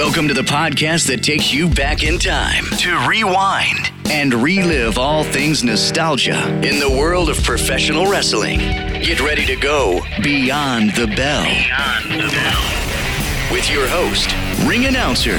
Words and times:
Welcome 0.00 0.28
to 0.28 0.34
the 0.34 0.40
podcast 0.40 1.08
that 1.08 1.22
takes 1.22 1.52
you 1.52 1.68
back 1.68 2.02
in 2.02 2.18
time 2.18 2.64
to 2.78 3.06
rewind 3.06 3.92
and 4.06 4.32
relive 4.32 4.96
all 4.96 5.24
things 5.24 5.62
nostalgia 5.62 6.48
in 6.66 6.80
the 6.80 6.88
world 6.88 7.28
of 7.28 7.36
professional 7.44 8.06
wrestling. 8.06 8.60
Get 8.60 9.20
ready 9.20 9.44
to 9.44 9.56
go 9.56 10.00
beyond 10.22 10.94
the 10.94 11.06
bell. 11.06 11.44
Beyond 11.44 12.12
the 12.12 12.32
bell. 12.32 13.52
With 13.52 13.70
your 13.70 13.86
host, 13.88 14.34
ring 14.66 14.86
announcer, 14.86 15.38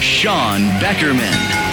Sean 0.00 0.60
Beckerman. 0.78 1.67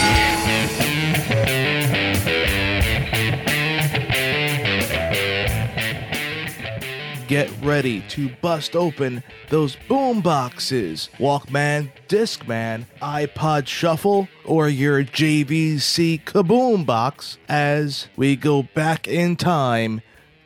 Get 7.27 7.51
ready 7.63 8.01
to 8.09 8.29
bust 8.41 8.75
open 8.75 9.23
those 9.49 9.75
boom 9.87 10.21
boxes, 10.21 11.09
Walkman, 11.17 11.91
Discman, 12.07 12.85
iPod 13.01 13.67
Shuffle, 13.67 14.27
or 14.43 14.69
your 14.69 15.03
JVC 15.03 16.23
Kaboom 16.23 16.85
box 16.85 17.37
as 17.49 18.07
we 18.15 18.35
go 18.35 18.63
back 18.63 19.07
in 19.07 19.35
time 19.35 20.01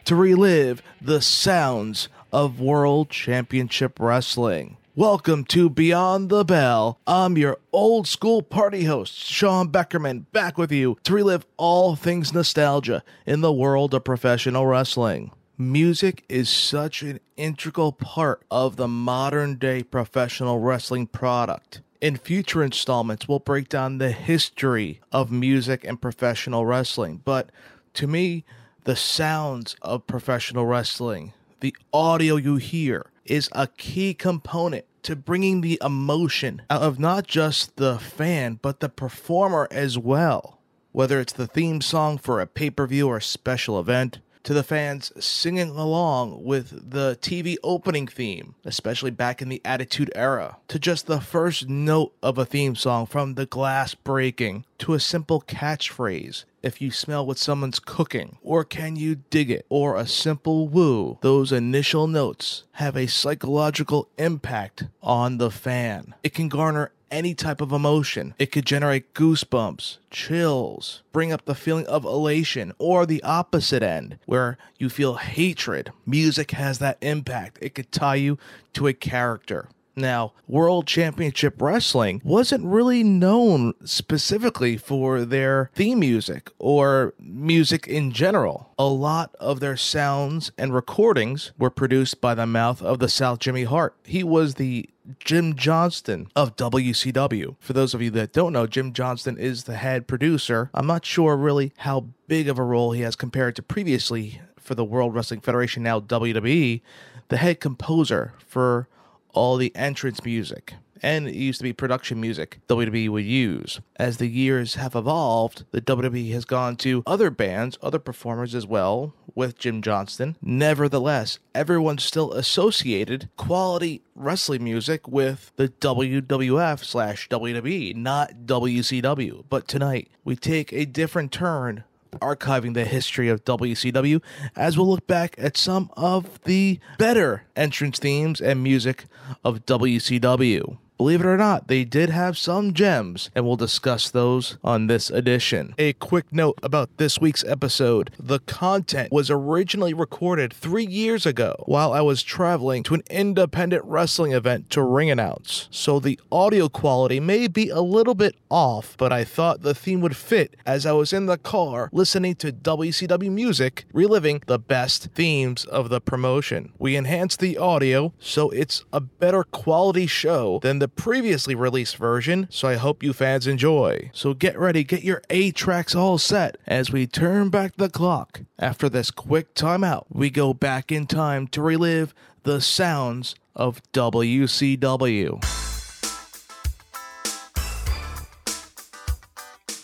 to 0.06 0.16
relive 0.16 0.82
the 1.02 1.22
sounds 1.22 2.08
of 2.32 2.60
World 2.60 3.10
Championship 3.10 4.00
Wrestling. 4.00 4.78
Welcome 4.96 5.46
to 5.46 5.70
Beyond 5.70 6.30
the 6.30 6.44
Bell. 6.44 7.00
I'm 7.08 7.38
your 7.38 7.58
old 7.72 8.08
school 8.08 8.42
party 8.42 8.84
host, 8.84 9.16
Sean 9.16 9.70
Beckerman, 9.72 10.26
back 10.32 10.58
with 10.58 10.72
you 10.72 10.98
to 11.04 11.14
relive 11.14 11.46
all 11.58 11.96
things 11.96 12.34
nostalgia 12.34 13.04
in 13.26 13.42
the 13.42 13.54
world 13.54 13.94
of 13.94 14.04
professional 14.04 14.66
wrestling. 14.66 15.32
Music 15.62 16.24
is 16.30 16.48
such 16.48 17.02
an 17.02 17.20
integral 17.36 17.92
part 17.92 18.42
of 18.50 18.78
the 18.78 18.88
modern 18.88 19.56
day 19.56 19.84
professional 19.84 20.58
wrestling 20.58 21.06
product. 21.06 21.82
In 22.00 22.16
future 22.16 22.64
installments, 22.64 23.28
we'll 23.28 23.40
break 23.40 23.68
down 23.68 23.98
the 23.98 24.14
history 24.14 25.02
of 25.12 25.34
music 25.34 25.84
and 25.84 26.02
professional 26.02 26.66
wrestling. 26.66 27.22
But 27.26 27.52
to 27.96 28.08
me, 28.08 28.46
the 28.86 28.96
sounds 28.96 29.76
of 29.82 30.08
professional 30.08 30.66
wrestling, 30.66 31.34
the 31.60 31.76
audio 31.92 32.38
you 32.38 32.56
hear, 32.56 33.08
is 33.26 33.50
a 33.52 33.68
key 33.68 34.14
component 34.14 34.86
to 35.04 35.18
bringing 35.18 35.60
the 35.60 35.78
emotion 35.84 36.62
out 36.70 36.84
of 36.84 37.00
not 37.00 37.28
just 37.28 37.76
the 37.76 38.00
fan, 38.00 38.60
but 38.62 38.80
the 38.80 38.88
performer 38.88 39.68
as 39.72 39.98
well. 39.98 40.62
Whether 40.94 41.20
it's 41.20 41.34
the 41.34 41.48
theme 41.48 41.82
song 41.82 42.18
for 42.18 42.40
a 42.40 42.48
pay 42.48 42.70
per 42.70 42.88
view 42.88 43.10
or 43.10 43.20
special 43.20 43.78
event, 43.78 44.20
to 44.44 44.54
the 44.54 44.64
fans 44.64 45.12
singing 45.24 45.70
along 45.70 46.44
with 46.44 46.92
the 46.92 47.18
TV 47.22 47.58
opening 47.64 48.08
theme, 48.08 48.56
especially 48.66 49.12
back 49.12 49.42
in 49.42 49.50
the 49.50 49.62
Attitude 49.66 50.12
Era, 50.16 50.58
to 50.68 50.80
just 50.80 51.08
the 51.08 51.22
first 51.22 51.70
note 51.70 52.14
of 52.22 52.38
a 52.38 52.46
theme 52.46 52.76
song 52.76 53.06
from 53.06 53.36
the 53.36 53.46
glass 53.46 53.96
breaking 53.96 54.66
to 54.80 54.94
a 54.94 55.00
simple 55.00 55.42
catchphrase 55.42 56.46
if 56.62 56.82
you 56.82 56.92
smell 56.92 57.26
what 57.26 57.38
someone's 57.38 57.80
cooking, 57.80 58.38
or 58.42 58.64
can 58.64 58.96
you 58.96 59.16
dig 59.30 59.50
it, 59.50 59.66
or 59.70 59.96
a 59.96 60.06
simple 60.06 60.68
woo, 60.68 61.18
those 61.22 61.52
initial 61.52 62.08
notes 62.08 62.64
have 62.74 62.98
a 62.98 63.08
psychological 63.08 64.10
impact 64.18 64.86
on 65.02 65.38
the 65.38 65.52
fan. 65.52 66.14
It 66.24 66.34
can 66.34 66.50
garner 66.50 66.92
any 67.12 67.34
type 67.34 67.62
of 67.62 67.72
emotion. 67.72 68.34
It 68.38 68.52
could 68.52 68.66
generate 68.66 69.14
goosebumps, 69.14 69.98
chills, 70.12 71.02
bring 71.12 71.32
up 71.32 71.46
the 71.46 71.56
feeling 71.56 71.88
of 71.88 72.06
elation, 72.06 72.74
or 72.78 73.06
the 73.06 73.24
opposite 73.24 73.84
end, 73.84 74.18
where 74.26 74.58
you 74.78 74.90
feel 74.90 75.16
hatred. 75.16 75.92
Music 76.06 76.52
has 76.52 76.80
that 76.80 76.98
impact. 77.02 77.60
It 77.62 77.76
could 77.76 77.92
tie 77.92 78.16
you 78.16 78.38
to 78.74 78.88
a 78.88 78.94
character. 78.94 79.70
Now, 80.00 80.34
World 80.48 80.88
Championship 80.88 81.62
Wrestling 81.62 82.22
wasn't 82.24 82.66
really 82.66 83.04
known 83.04 83.74
specifically 83.84 84.78
for 84.78 85.26
their 85.26 85.70
theme 85.76 86.00
music 86.00 86.52
or 86.58 87.14
music 87.20 87.88
in 87.88 88.12
general. 88.12 88.74
A 88.80 88.86
lot 88.86 89.36
of 89.40 89.60
their 89.60 89.78
sounds 89.78 90.52
and 90.58 90.74
recordings 90.74 91.52
were 91.58 91.70
produced 91.70 92.22
by 92.22 92.34
the 92.34 92.48
mouth 92.48 92.82
of 92.82 93.00
the 93.00 93.10
South 93.10 93.40
Jimmy 93.40 93.66
Hart. 93.66 93.96
He 94.04 94.24
was 94.24 94.56
the 94.56 94.90
Jim 95.20 95.56
Johnston 95.56 96.28
of 96.36 96.56
WCW. 96.56 97.56
For 97.60 97.74
those 97.74 97.94
of 97.94 98.02
you 98.02 98.10
that 98.12 98.32
don't 98.32 98.54
know, 98.54 98.68
Jim 98.68 98.94
Johnston 98.94 99.38
is 99.38 99.64
the 99.64 99.76
head 99.76 100.08
producer. 100.08 100.70
I'm 100.74 100.88
not 100.88 101.06
sure 101.06 101.36
really 101.36 101.74
how 101.78 102.08
big 102.28 102.48
of 102.48 102.58
a 102.58 102.64
role 102.64 102.92
he 102.92 103.02
has 103.02 103.16
compared 103.16 103.56
to 103.58 103.64
previously 103.64 104.42
for 104.58 104.76
the 104.76 104.86
World 104.86 105.16
Wrestling 105.16 105.42
Federation, 105.42 105.84
now 105.84 106.00
WWE, 106.00 106.82
the 107.30 107.38
head 107.38 107.60
composer 107.60 108.34
for 108.46 108.88
all 109.34 109.58
the 109.58 109.76
entrance 109.76 110.24
music 110.24 110.74
and 111.02 111.28
it 111.28 111.36
used 111.36 111.60
to 111.60 111.64
be 111.64 111.74
production 111.74 112.20
music 112.20 112.60
WWE 112.68 113.10
would 113.10 113.26
use. 113.26 113.80
As 113.98 114.18
the 114.18 114.28
years 114.28 114.76
have 114.76 114.96
evolved, 114.96 115.66
the 115.72 115.82
WWE 115.82 116.32
has 116.34 116.46
gone 116.46 116.76
to 116.78 117.04
other 117.06 117.30
bands, 117.30 117.78
other 117.82 118.00
performers 118.00 118.56
as 118.56 118.66
well, 118.66 119.14
with 119.36 119.58
Jim 119.58 119.82
Johnston. 119.82 120.36
Nevertheless, 120.42 121.40
everyone 121.56 121.98
still 121.98 122.34
associated 122.34 123.30
quality 123.38 124.02
wrestling 124.16 124.64
music 124.64 125.08
with 125.08 125.52
the 125.56 125.70
WWF 125.70 126.84
slash 126.84 127.30
WWE, 127.30 127.96
not 127.96 128.46
WCW. 128.46 129.46
But 129.50 129.68
tonight, 129.68 130.10
we 130.24 130.36
take 130.36 130.74
a 130.74 130.86
different 130.86 131.32
turn 131.32 131.84
archiving 132.14 132.74
the 132.74 132.86
history 132.86 133.30
of 133.30 133.44
WCW 133.46 134.22
as 134.56 134.78
we'll 134.78 134.90
look 134.90 135.08
back 135.08 135.36
at 135.38 135.58
some 135.58 135.90
of 135.96 136.42
the 136.44 136.80
better 136.98 137.46
entrance 137.56 138.00
themes 138.00 138.42
and 138.42 138.64
music 138.64 139.06
of 139.44 139.66
WCW. 139.66 140.78
Believe 141.00 141.22
it 141.22 141.28
or 141.28 141.38
not, 141.38 141.70
they 141.70 141.86
did 141.86 142.10
have 142.10 142.38
some 142.38 142.74
gems, 142.74 143.30
and 143.34 143.46
we'll 143.46 143.56
discuss 143.56 144.10
those 144.10 144.58
on 144.66 144.88
this 144.88 145.10
edition. 145.10 145.74
A 145.78 145.94
quick 145.94 146.26
note 146.30 146.60
about 146.62 146.90
this 146.98 147.22
week's 147.22 147.42
episode 147.46 148.12
the 148.20 148.40
content 148.40 149.10
was 149.10 149.32
originally 149.32 149.94
recorded 149.94 150.54
three 150.54 150.86
years 150.86 151.26
ago 151.26 151.64
while 151.68 151.94
I 151.94 152.02
was 152.02 152.22
traveling 152.22 152.84
to 152.84 152.96
an 152.96 153.04
independent 153.10 153.86
wrestling 153.86 154.34
event 154.34 154.70
to 154.72 154.82
ring 154.82 155.10
announce, 155.10 155.70
so 155.72 156.02
the 156.02 156.20
audio 156.34 156.68
quality 156.68 157.22
may 157.22 157.48
be 157.48 157.70
a 157.70 157.80
little 157.80 158.14
bit 158.14 158.36
off, 158.50 158.98
but 158.98 159.14
I 159.14 159.24
thought 159.24 159.62
the 159.62 159.74
theme 159.74 160.02
would 160.02 160.18
fit 160.18 160.58
as 160.66 160.86
I 160.86 160.92
was 160.92 161.14
in 161.14 161.28
the 161.28 161.38
car 161.38 161.90
listening 161.94 162.36
to 162.36 162.52
WCW 162.52 163.32
music, 163.32 163.86
reliving 163.94 164.42
the 164.48 164.60
best 164.60 165.12
themes 165.16 165.64
of 165.64 165.88
the 165.88 166.02
promotion. 166.02 166.74
We 166.78 166.98
enhanced 166.98 167.40
the 167.40 167.58
audio 167.58 168.12
so 168.20 168.50
it's 168.50 168.84
a 168.92 169.00
better 169.00 169.46
quality 169.46 170.06
show 170.06 170.60
than 170.62 170.80
the 170.80 170.89
previously 170.90 171.56
released 171.56 171.98
version, 171.98 172.48
so 172.50 172.68
I 172.68 172.76
hope 172.76 173.02
you 173.04 173.14
fans 173.14 173.48
enjoy. 173.48 174.12
So 174.14 174.34
get 174.34 174.58
ready, 174.60 174.84
get 174.84 175.04
your 175.04 175.22
8 175.30 175.56
tracks 175.56 175.96
all 175.96 176.18
set 176.18 176.58
as 176.68 176.92
we 176.92 177.08
turn 177.08 177.50
back 177.50 177.78
the 177.78 177.90
clock. 177.90 178.42
After 178.58 178.90
this 178.90 179.12
quick 179.12 179.54
timeout, 179.56 180.06
we 180.10 180.30
go 180.30 180.54
back 180.54 180.92
in 180.92 181.08
time 181.08 181.48
to 181.50 181.62
relive 181.62 182.14
the 182.44 182.60
sounds 182.60 183.36
of 183.56 183.82
WCW. 183.94 185.40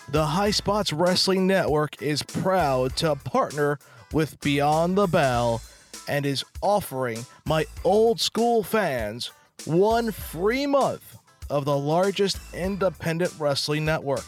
The 0.10 0.26
High 0.28 0.52
Spots 0.52 0.94
Wrestling 0.94 1.46
Network 1.46 2.02
is 2.02 2.24
proud 2.24 2.96
to 2.98 3.16
partner 3.16 3.80
with 4.14 4.40
Beyond 4.40 4.98
the 4.98 5.08
Bell 5.08 5.62
and 6.08 6.26
is 6.26 6.46
offering 6.62 7.26
my 7.46 7.66
old 7.84 8.22
school 8.22 8.64
fans 8.64 9.32
one 9.66 10.12
free 10.12 10.66
month 10.66 11.18
of 11.50 11.66
the 11.66 11.78
largest 11.78 12.38
independent 12.54 13.34
wrestling 13.40 13.86
network. 13.86 14.26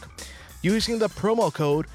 Using 0.62 1.00
the 1.00 1.10
promo 1.10 1.54
code 1.54 1.86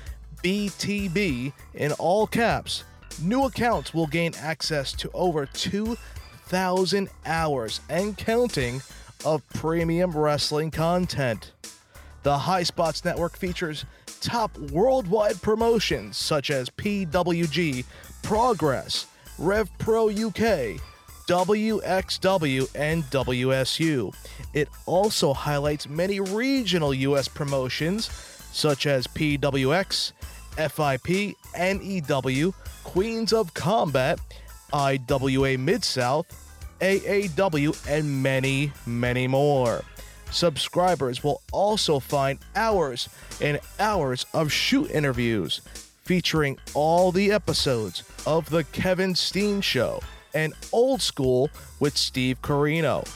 BTB 0.43 1.53
in 1.75 1.93
all 1.93 2.27
caps, 2.27 2.85
new 3.21 3.45
accounts 3.45 3.93
will 3.93 4.07
gain 4.07 4.33
access 4.39 4.93
to 4.93 5.11
over 5.13 5.47
2,000 5.47 7.09
hours 7.27 7.81
and 7.89 8.17
counting 8.17 8.81
of 9.25 9.47
premium 9.51 10.13
wrestling 10.13 10.71
content. 10.71 11.53
The 12.23 12.39
High 12.39 12.63
Spots 12.63 13.05
Network 13.05 13.37
features 13.37 13.85
top 14.21 14.57
worldwide 14.57 15.43
promotions 15.43 16.17
such 16.17 16.51
as 16.51 16.71
PWG, 16.71 17.85
Progress, 18.23 19.07
Rev 19.39 19.69
Pro 19.79 20.09
UK, 20.09 20.81
WXW, 21.33 22.69
and 22.75 23.05
WSU. 23.05 24.15
It 24.53 24.69
also 24.85 25.33
highlights 25.33 25.89
many 25.89 26.21
regional 26.21 26.93
U.S. 26.93 27.27
promotions 27.27 28.11
such 28.53 28.87
as 28.87 29.07
PWX, 29.07 30.13
FIP, 30.59 31.35
NEW, 31.57 32.53
Queens 32.85 33.33
of 33.33 33.55
Combat, 33.55 34.21
IWA 34.75 35.57
Mid 35.57 35.83
South, 35.83 36.27
AAW, 36.83 37.89
and 37.89 38.23
many, 38.23 38.71
many 38.85 39.27
more. 39.27 39.83
Subscribers 40.31 41.25
will 41.25 41.41
also 41.51 41.99
find 41.99 42.41
hours 42.55 43.09
and 43.41 43.59
hours 43.81 44.27
of 44.35 44.53
shoot 44.53 44.91
interviews 44.91 45.63
featuring 46.05 46.59
all 46.75 47.11
the 47.11 47.33
episodes 47.33 48.03
of 48.27 48.51
The 48.51 48.65
Kevin 48.65 49.15
Steen 49.15 49.63
Show 49.63 50.03
and 50.35 50.55
Old 50.73 51.03
School 51.03 51.51
with 51.81 51.97
Steve 51.97 52.41
Corino. 52.43 53.07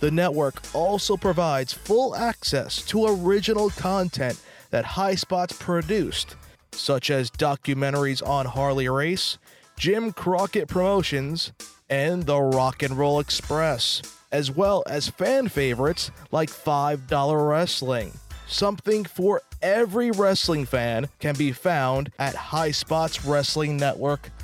The 0.00 0.10
network 0.10 0.62
also 0.74 1.16
provides 1.16 1.72
full 1.72 2.14
access 2.14 2.82
to 2.86 3.06
original 3.06 3.70
content 3.70 4.40
that 4.70 4.84
High 4.84 5.16
Spots 5.16 5.56
produced, 5.58 6.36
such 6.72 7.10
as 7.10 7.30
documentaries 7.30 8.26
on 8.26 8.46
Harley 8.46 8.88
Race, 8.88 9.38
Jim 9.76 10.12
Crockett 10.12 10.68
Promotions, 10.68 11.52
and 11.90 12.26
the 12.26 12.40
Rock 12.40 12.82
and 12.82 12.98
Roll 12.98 13.18
Express, 13.18 14.02
as 14.30 14.50
well 14.50 14.82
as 14.86 15.08
fan 15.08 15.48
favorites 15.48 16.10
like 16.30 16.50
$5 16.50 17.48
Wrestling. 17.48 18.12
Something 18.46 19.04
for 19.04 19.42
every 19.60 20.10
wrestling 20.10 20.64
fan 20.64 21.08
can 21.18 21.34
be 21.34 21.52
found 21.52 22.10
at 22.18 22.34
highspotswrestlingnetwork.com. 22.34 24.37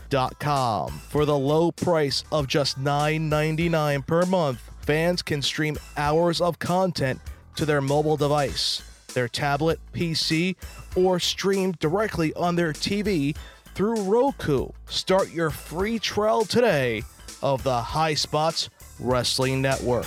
For 1.09 1.25
the 1.25 1.37
low 1.37 1.73
price 1.73 2.23
of 2.31 2.47
just 2.47 2.79
$9.99 2.79 4.07
per 4.07 4.25
month, 4.27 4.61
fans 4.83 5.23
can 5.23 5.43
stream 5.43 5.77
hours 5.97 6.41
of 6.41 6.61
content 6.61 7.21
to 7.57 7.67
their 7.67 7.81
mobile 7.81 8.17
device, 8.17 8.81
their 9.13 9.27
tablet, 9.27 9.81
PC, 9.93 10.55
or 10.95 11.19
stream 11.19 11.73
directly 11.81 12.33
on 12.35 12.55
their 12.55 12.73
TV 12.73 13.37
through 13.75 14.03
Roku. 14.03 14.69
Start 14.87 15.33
your 15.33 15.51
free 15.51 15.99
trial 15.99 16.45
today 16.45 17.03
of 17.43 17.65
the 17.65 17.81
High 17.81 18.15
Spots 18.15 18.71
Wrestling 19.01 19.61
Network. 19.61 20.07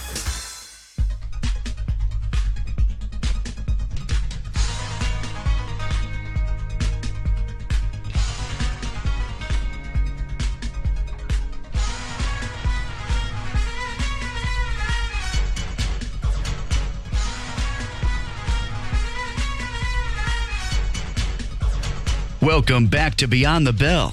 Welcome 22.67 22.87
back 22.87 23.15
to 23.15 23.29
Beyond 23.29 23.65
the 23.65 23.71
Bell. 23.71 24.11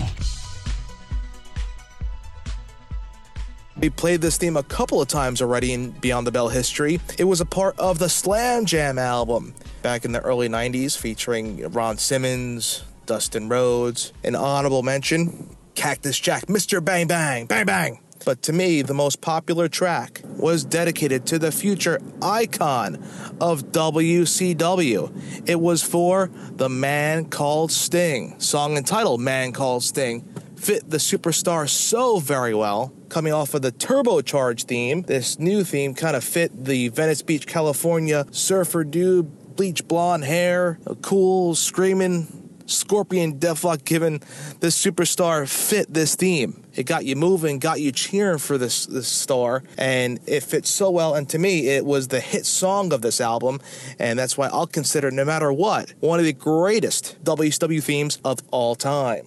We 3.76 3.90
played 3.90 4.20
this 4.20 4.36
theme 4.36 4.56
a 4.56 4.62
couple 4.62 5.02
of 5.02 5.08
times 5.08 5.42
already 5.42 5.72
in 5.72 5.90
Beyond 5.90 6.24
the 6.24 6.30
Bell 6.30 6.48
history. 6.50 7.00
It 7.18 7.24
was 7.24 7.40
a 7.40 7.46
part 7.46 7.76
of 7.80 7.98
the 7.98 8.08
Slam 8.08 8.64
Jam 8.64 8.96
album 8.96 9.54
back 9.82 10.04
in 10.04 10.12
the 10.12 10.20
early 10.20 10.48
90s, 10.48 10.96
featuring 10.96 11.68
Ron 11.72 11.98
Simmons, 11.98 12.84
Dustin 13.06 13.48
Rhodes, 13.48 14.12
an 14.22 14.36
honorable 14.36 14.84
mention, 14.84 15.56
Cactus 15.74 16.20
Jack, 16.20 16.46
Mr. 16.46 16.82
Bang 16.82 17.08
Bang, 17.08 17.46
Bang 17.46 17.66
Bang. 17.66 18.03
But 18.24 18.42
to 18.42 18.52
me, 18.52 18.82
the 18.82 18.94
most 18.94 19.20
popular 19.20 19.68
track 19.68 20.22
was 20.24 20.64
dedicated 20.64 21.26
to 21.26 21.38
the 21.38 21.52
future 21.52 22.00
icon 22.22 22.96
of 23.40 23.72
WCW. 23.72 25.48
It 25.48 25.60
was 25.60 25.82
for 25.82 26.30
The 26.52 26.68
Man 26.68 27.26
Called 27.26 27.70
Sting. 27.70 28.38
Song 28.40 28.76
entitled 28.76 29.20
Man 29.20 29.52
Called 29.52 29.82
Sting 29.82 30.24
fit 30.56 30.88
the 30.88 30.96
superstar 30.96 31.68
so 31.68 32.18
very 32.18 32.54
well. 32.54 32.92
Coming 33.10 33.32
off 33.34 33.52
of 33.52 33.62
the 33.62 33.70
turbocharged 33.70 34.64
theme, 34.64 35.02
this 35.02 35.38
new 35.38 35.62
theme 35.62 35.94
kind 35.94 36.16
of 36.16 36.24
fit 36.24 36.64
the 36.64 36.88
Venice 36.88 37.22
Beach, 37.22 37.46
California 37.46 38.24
surfer 38.30 38.82
dude, 38.82 39.56
bleach 39.56 39.86
blonde 39.86 40.24
hair, 40.24 40.78
cool, 41.02 41.54
screaming 41.54 42.43
Scorpion 42.66 43.38
Deathlock 43.38 43.84
giving 43.84 44.20
this 44.60 44.82
superstar 44.82 45.48
fit 45.48 45.92
this 45.92 46.14
theme. 46.14 46.64
It 46.74 46.84
got 46.84 47.04
you 47.04 47.16
moving, 47.16 47.58
got 47.58 47.80
you 47.80 47.92
cheering 47.92 48.38
for 48.38 48.58
this 48.58 48.86
this 48.86 49.08
star, 49.08 49.62
and 49.78 50.18
it 50.26 50.42
fits 50.42 50.70
so 50.70 50.90
well. 50.90 51.14
And 51.14 51.28
to 51.30 51.38
me, 51.38 51.68
it 51.68 51.84
was 51.84 52.08
the 52.08 52.20
hit 52.20 52.46
song 52.46 52.92
of 52.92 53.02
this 53.02 53.20
album, 53.20 53.60
and 53.98 54.18
that's 54.18 54.36
why 54.36 54.48
I'll 54.48 54.66
consider, 54.66 55.10
no 55.10 55.24
matter 55.24 55.52
what, 55.52 55.92
one 56.00 56.18
of 56.18 56.24
the 56.24 56.32
greatest 56.32 57.22
WCW 57.24 57.82
themes 57.82 58.18
of 58.24 58.40
all 58.50 58.74
time. 58.74 59.26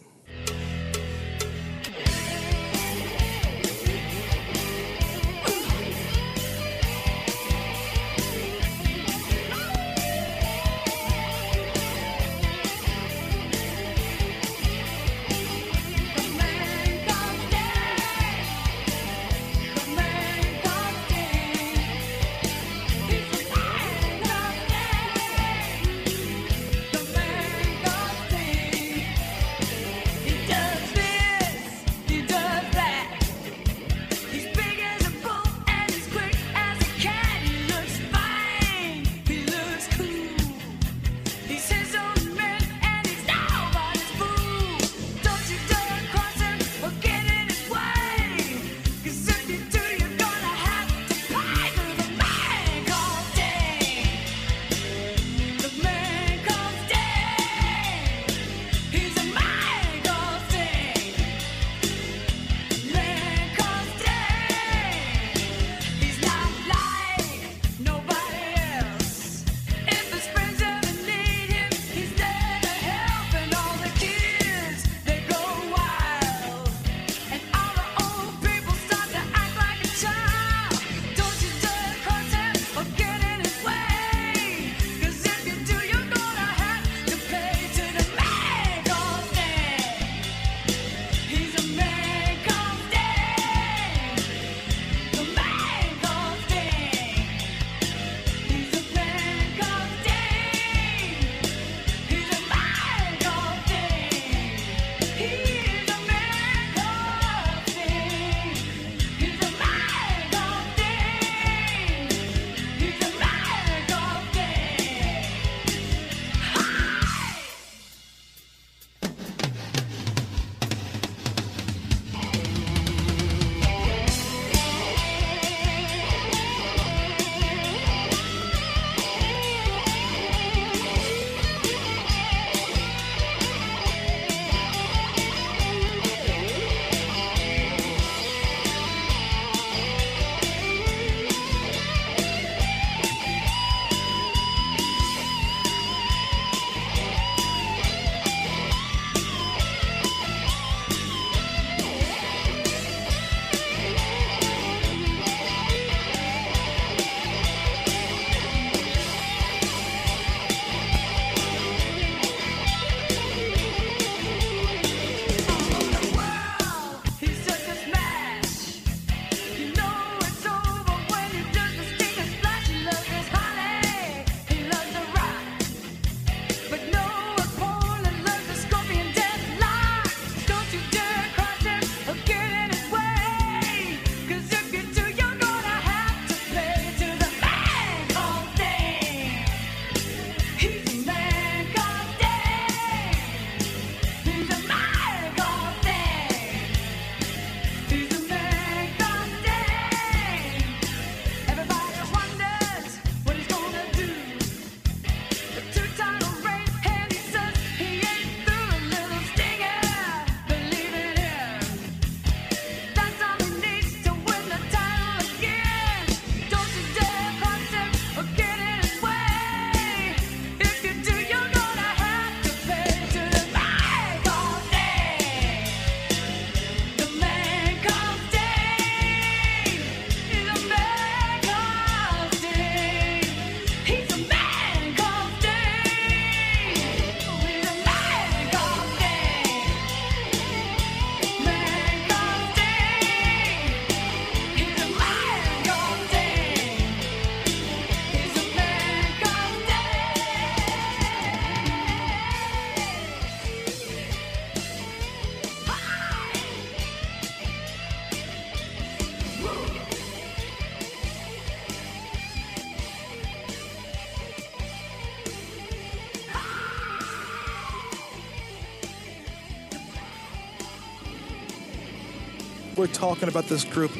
Talking 272.97 273.29
about 273.29 273.45
this 273.45 273.63
group 273.63 273.91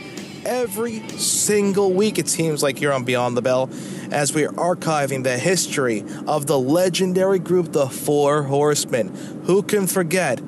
every 0.43 1.07
single 1.09 1.93
week, 1.93 2.17
it 2.17 2.27
seems 2.27 2.63
like 2.63 2.79
here 2.79 2.91
on 2.91 3.03
Beyond 3.03 3.37
the 3.37 3.43
Bell, 3.43 3.69
as 4.11 4.33
we 4.33 4.43
are 4.43 4.53
archiving 4.53 5.23
the 5.23 5.37
history 5.37 6.03
of 6.25 6.47
the 6.47 6.57
legendary 6.57 7.37
group, 7.37 7.73
the 7.73 7.87
Four 7.87 8.43
Horsemen. 8.43 9.09
Who 9.43 9.61
can 9.61 9.85
forget 9.85 10.41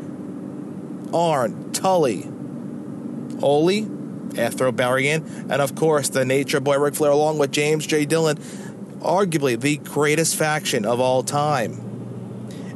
Arn, 1.13 1.71
Tully, 1.73 2.27
Ole, 3.41 3.87
Afro 4.35 4.71
Barian, 4.71 5.21
and 5.51 5.61
of 5.61 5.75
course 5.75 6.09
the 6.09 6.25
Nature 6.25 6.59
Boy 6.59 6.79
Ric 6.79 6.95
Flair, 6.95 7.11
along 7.11 7.37
with 7.37 7.51
James 7.51 7.85
J. 7.85 8.05
Dillon, 8.05 8.37
arguably 8.99 9.59
the 9.59 9.77
greatest 9.77 10.35
faction 10.35 10.85
of 10.85 10.99
all 10.99 11.21
time. 11.21 11.85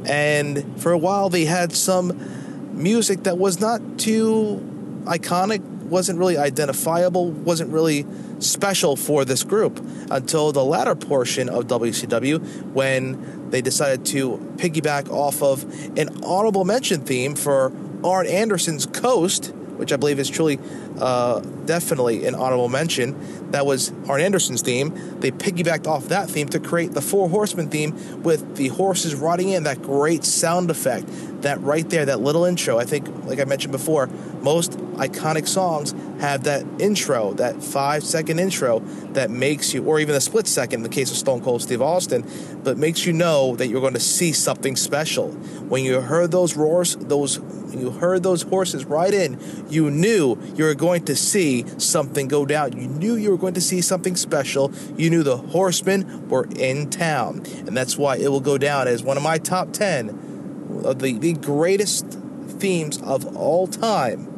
And 0.06 0.80
for 0.80 0.92
a 0.92 0.98
while, 0.98 1.30
they 1.30 1.46
had 1.46 1.72
some 1.72 2.80
music 2.80 3.24
that 3.24 3.38
was 3.38 3.60
not 3.60 3.98
too 3.98 4.73
iconic, 5.04 5.60
wasn't 5.84 6.18
really 6.18 6.36
identifiable, 6.36 7.30
wasn't 7.30 7.70
really 7.70 8.06
special 8.38 8.96
for 8.96 9.24
this 9.24 9.42
group 9.44 9.84
until 10.10 10.52
the 10.52 10.64
latter 10.64 10.94
portion 10.94 11.48
of 11.48 11.66
WCW 11.66 12.72
when 12.72 13.50
they 13.50 13.60
decided 13.60 14.04
to 14.06 14.38
piggyback 14.56 15.08
off 15.10 15.42
of 15.42 15.64
an 15.98 16.22
honorable 16.24 16.64
mention 16.64 17.00
theme 17.02 17.34
for 17.34 17.72
Arn 18.02 18.26
Anderson's 18.26 18.86
Coast, 18.86 19.52
which 19.76 19.92
I 19.92 19.96
believe 19.96 20.18
is 20.18 20.28
truly 20.28 20.58
uh, 20.98 21.40
definitely 21.64 22.26
an 22.26 22.34
honorable 22.34 22.68
mention. 22.68 23.50
That 23.50 23.66
was 23.66 23.92
Arn 24.08 24.20
Anderson's 24.20 24.62
theme. 24.62 25.20
They 25.20 25.30
piggybacked 25.30 25.86
off 25.86 26.08
that 26.08 26.30
theme 26.30 26.48
to 26.48 26.60
create 26.60 26.92
the 26.92 27.00
Four 27.00 27.28
Horsemen 27.28 27.68
theme 27.70 28.22
with 28.22 28.56
the 28.56 28.68
horses 28.68 29.14
riding 29.14 29.50
in, 29.50 29.64
that 29.64 29.82
great 29.82 30.24
sound 30.24 30.70
effect, 30.70 31.06
that 31.42 31.60
right 31.60 31.88
there, 31.88 32.04
that 32.06 32.20
little 32.20 32.44
intro. 32.44 32.78
I 32.78 32.84
think, 32.84 33.08
like 33.26 33.40
I 33.40 33.44
mentioned 33.44 33.72
before, 33.72 34.08
most 34.42 34.72
iconic 34.96 35.46
songs 35.46 35.94
have 36.20 36.44
that 36.44 36.64
intro, 36.78 37.32
that 37.34 37.62
five 37.62 38.04
second 38.04 38.38
intro 38.38 38.80
that 39.12 39.30
makes 39.30 39.74
you, 39.74 39.84
or 39.84 40.00
even 40.00 40.14
a 40.14 40.20
split 40.20 40.46
second 40.46 40.80
in 40.80 40.82
the 40.82 40.88
case 40.88 41.10
of 41.10 41.16
Stone 41.16 41.42
Cold 41.42 41.62
Steve 41.62 41.82
Austin, 41.82 42.24
but 42.62 42.78
makes 42.78 43.04
you 43.06 43.12
know 43.12 43.56
that 43.56 43.68
you're 43.68 43.80
going 43.80 43.94
to 43.94 44.00
see 44.00 44.32
something 44.32 44.76
special. 44.76 45.30
When 45.68 45.84
you 45.84 46.00
heard 46.00 46.30
those 46.30 46.56
roars, 46.56 46.96
those 46.96 47.38
you 47.80 47.90
heard 47.90 48.22
those 48.22 48.42
horses 48.42 48.84
ride 48.84 49.14
in, 49.14 49.38
you 49.68 49.90
knew 49.90 50.38
you 50.54 50.64
were 50.64 50.74
going 50.74 51.04
to 51.06 51.16
see 51.16 51.64
something 51.78 52.28
go 52.28 52.46
down. 52.46 52.72
You 52.72 52.88
knew 52.88 53.16
you 53.16 53.30
were 53.30 53.38
going 53.38 53.54
to 53.54 53.60
see 53.60 53.80
something 53.80 54.16
special. 54.16 54.72
You 54.96 55.10
knew 55.10 55.22
the 55.22 55.36
horsemen 55.36 56.28
were 56.28 56.46
in 56.56 56.90
town. 56.90 57.44
And 57.66 57.76
that's 57.76 57.96
why 57.96 58.16
it 58.16 58.28
will 58.28 58.40
go 58.40 58.58
down 58.58 58.88
as 58.88 59.02
one 59.02 59.16
of 59.16 59.22
my 59.22 59.38
top 59.38 59.72
10 59.72 60.82
of 60.84 60.98
the, 60.98 61.18
the 61.18 61.34
greatest 61.34 62.18
themes 62.48 63.00
of 63.02 63.36
all 63.36 63.66
time. 63.66 64.30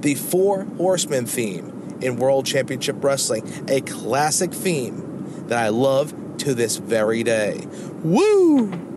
The 0.00 0.14
Four 0.14 0.64
Horsemen 0.76 1.26
theme 1.26 1.98
in 2.00 2.16
World 2.16 2.46
Championship 2.46 3.02
Wrestling, 3.04 3.66
a 3.68 3.82
classic 3.82 4.52
theme 4.52 5.46
that 5.48 5.58
I 5.58 5.68
love 5.68 6.14
to 6.38 6.54
this 6.54 6.78
very 6.78 7.22
day. 7.22 7.66
Woo! 8.02 8.89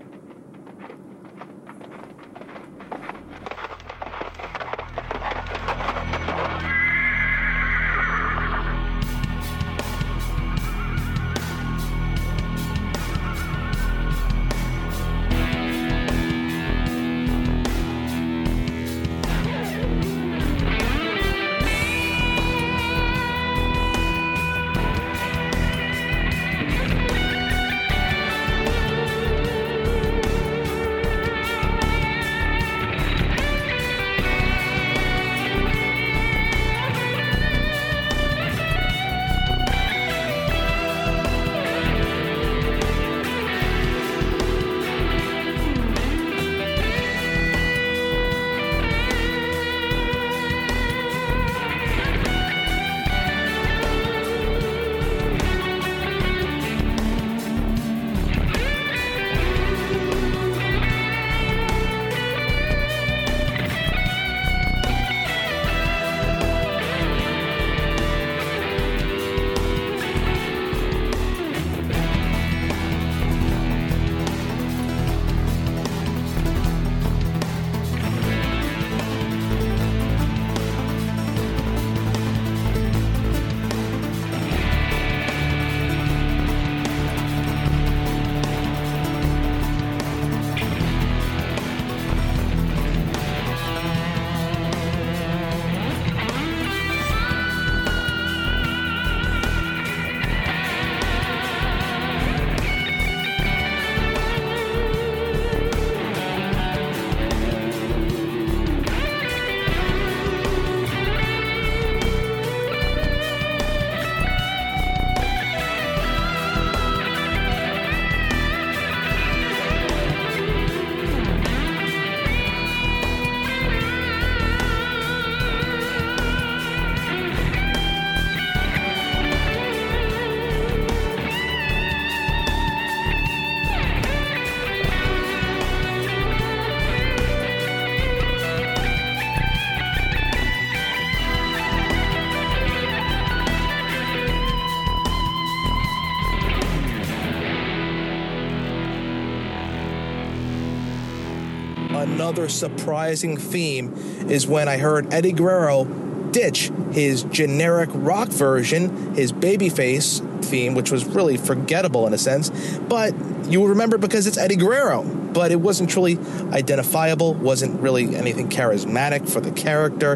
Another 152.33 152.49
surprising 152.49 153.37
theme 153.37 153.93
is 154.27 154.47
when 154.47 154.67
I 154.67 154.77
heard 154.77 155.13
Eddie 155.13 155.33
Guerrero 155.33 155.83
ditch 156.31 156.71
his 156.91 157.21
generic 157.25 157.91
rock 157.93 158.29
version, 158.29 159.13
his 159.13 159.31
babyface 159.31 160.19
theme, 160.43 160.73
which 160.73 160.91
was 160.91 161.05
really 161.05 161.37
forgettable 161.37 162.07
in 162.07 162.13
a 162.13 162.17
sense, 162.17 162.49
but 162.89 163.13
you 163.45 163.59
will 163.59 163.67
remember 163.67 163.99
because 163.99 164.25
it's 164.25 164.37
Eddie 164.37 164.55
Guerrero. 164.55 165.03
But 165.03 165.51
it 165.51 165.57
wasn't 165.57 165.91
truly 165.91 166.17
identifiable, 166.51 167.35
wasn't 167.35 167.79
really 167.81 168.15
anything 168.15 168.49
charismatic 168.49 169.29
for 169.29 169.39
the 169.39 169.51
character 169.51 170.13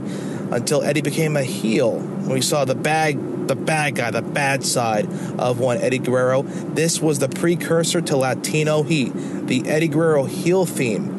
until 0.52 0.82
Eddie 0.82 1.02
became 1.02 1.38
a 1.38 1.44
heel. 1.44 2.00
We 2.00 2.42
saw 2.42 2.66
the 2.66 2.76
bag, 2.76 3.48
the 3.48 3.56
bad 3.56 3.96
guy, 3.96 4.10
the 4.10 4.24
bad 4.24 4.64
side 4.64 5.08
of 5.38 5.60
one 5.60 5.78
Eddie 5.78 6.00
Guerrero. 6.00 6.42
This 6.44 7.00
was 7.00 7.20
the 7.20 7.30
precursor 7.30 8.02
to 8.02 8.18
Latino 8.18 8.82
Heat, 8.82 9.12
the 9.48 9.68
Eddie 9.68 9.88
Guerrero 9.88 10.26
heel 10.26 10.66
theme 10.66 11.17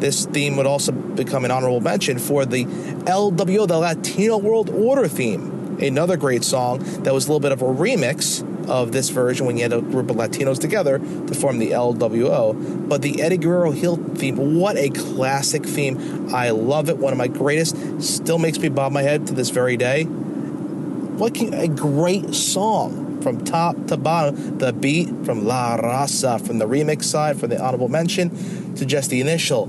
this 0.00 0.26
theme 0.26 0.56
would 0.56 0.66
also 0.66 0.92
become 0.92 1.44
an 1.44 1.50
honorable 1.50 1.80
mention 1.80 2.18
for 2.18 2.44
the 2.44 2.64
LWO, 2.64 3.66
the 3.66 3.78
Latino 3.78 4.38
World 4.38 4.70
Order 4.70 5.08
theme. 5.08 5.78
Another 5.80 6.16
great 6.16 6.42
song 6.42 6.78
that 7.02 7.12
was 7.12 7.26
a 7.26 7.28
little 7.28 7.40
bit 7.40 7.52
of 7.52 7.60
a 7.62 7.66
remix 7.66 8.42
of 8.68 8.92
this 8.92 9.10
version 9.10 9.46
when 9.46 9.56
you 9.56 9.62
had 9.62 9.72
a 9.72 9.80
group 9.80 10.10
of 10.10 10.16
Latinos 10.16 10.58
together 10.58 10.98
to 10.98 11.34
form 11.34 11.58
the 11.58 11.70
LWO. 11.70 12.88
But 12.88 13.02
the 13.02 13.22
Eddie 13.22 13.36
Guerrero 13.36 13.72
heel 13.72 13.96
theme, 13.96 14.56
what 14.56 14.76
a 14.76 14.90
classic 14.90 15.64
theme. 15.64 16.34
I 16.34 16.50
love 16.50 16.88
it. 16.88 16.98
One 16.98 17.12
of 17.12 17.18
my 17.18 17.28
greatest. 17.28 18.02
Still 18.02 18.38
makes 18.38 18.58
me 18.58 18.68
bob 18.68 18.92
my 18.92 19.02
head 19.02 19.26
to 19.28 19.34
this 19.34 19.50
very 19.50 19.76
day. 19.76 20.04
What 20.04 21.34
can, 21.34 21.54
a 21.54 21.68
great 21.68 22.34
song 22.34 23.06
from 23.22 23.44
top 23.44 23.86
to 23.88 23.96
bottom. 23.96 24.58
The 24.58 24.72
beat 24.72 25.08
from 25.24 25.46
La 25.46 25.76
Raza, 25.76 26.44
from 26.46 26.58
the 26.58 26.66
remix 26.66 27.04
side, 27.04 27.40
from 27.40 27.50
the 27.50 27.60
honorable 27.60 27.88
mention, 27.88 28.74
to 28.76 28.86
just 28.86 29.10
the 29.10 29.20
initial, 29.20 29.66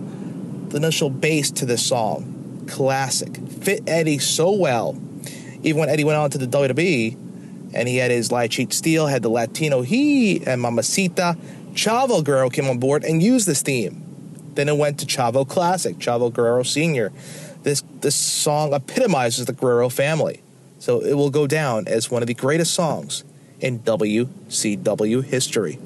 the 0.69 0.77
initial 0.77 1.09
bass 1.09 1.51
to 1.51 1.65
this 1.65 1.86
song. 1.86 2.65
Classic. 2.69 3.36
Fit 3.62 3.83
Eddie 3.88 4.19
so 4.19 4.51
well. 4.51 4.97
Even 5.63 5.79
when 5.79 5.89
Eddie 5.89 6.03
went 6.03 6.17
on 6.17 6.29
to 6.31 6.38
the 6.38 6.47
WWE, 6.47 7.17
and 7.74 7.88
he 7.88 7.97
had 7.97 8.12
his 8.12 8.31
Lie 8.31 8.47
Cheat 8.47 8.74
Steal, 8.74 9.07
had 9.07 9.21
the 9.21 9.29
Latino 9.29 9.81
Heat 9.81 10.47
and 10.47 10.62
Mamacita. 10.62 11.38
Chavo 11.73 12.23
Guerrero 12.23 12.49
came 12.49 12.67
on 12.67 12.80
board 12.80 13.03
and 13.03 13.21
used 13.21 13.47
this 13.47 13.62
theme. 13.62 14.03
Then 14.56 14.69
it 14.69 14.77
went 14.77 14.99
to 14.99 15.06
Chavo 15.06 15.47
Classic, 15.47 15.97
Chavo 15.97 16.34
Guerrero 16.34 16.63
Sr. 16.63 17.12
This 17.63 17.84
this 18.01 18.15
song 18.15 18.73
epitomizes 18.73 19.45
the 19.45 19.53
Guerrero 19.53 19.89
family. 19.89 20.41
So 20.80 21.01
it 21.01 21.13
will 21.13 21.30
go 21.30 21.47
down 21.47 21.88
as 21.88 22.10
one 22.10 22.23
of 22.23 22.27
the 22.27 22.34
greatest 22.34 22.73
songs 22.73 23.23
in 23.60 23.80
WCW 23.80 25.23
history. 25.23 25.80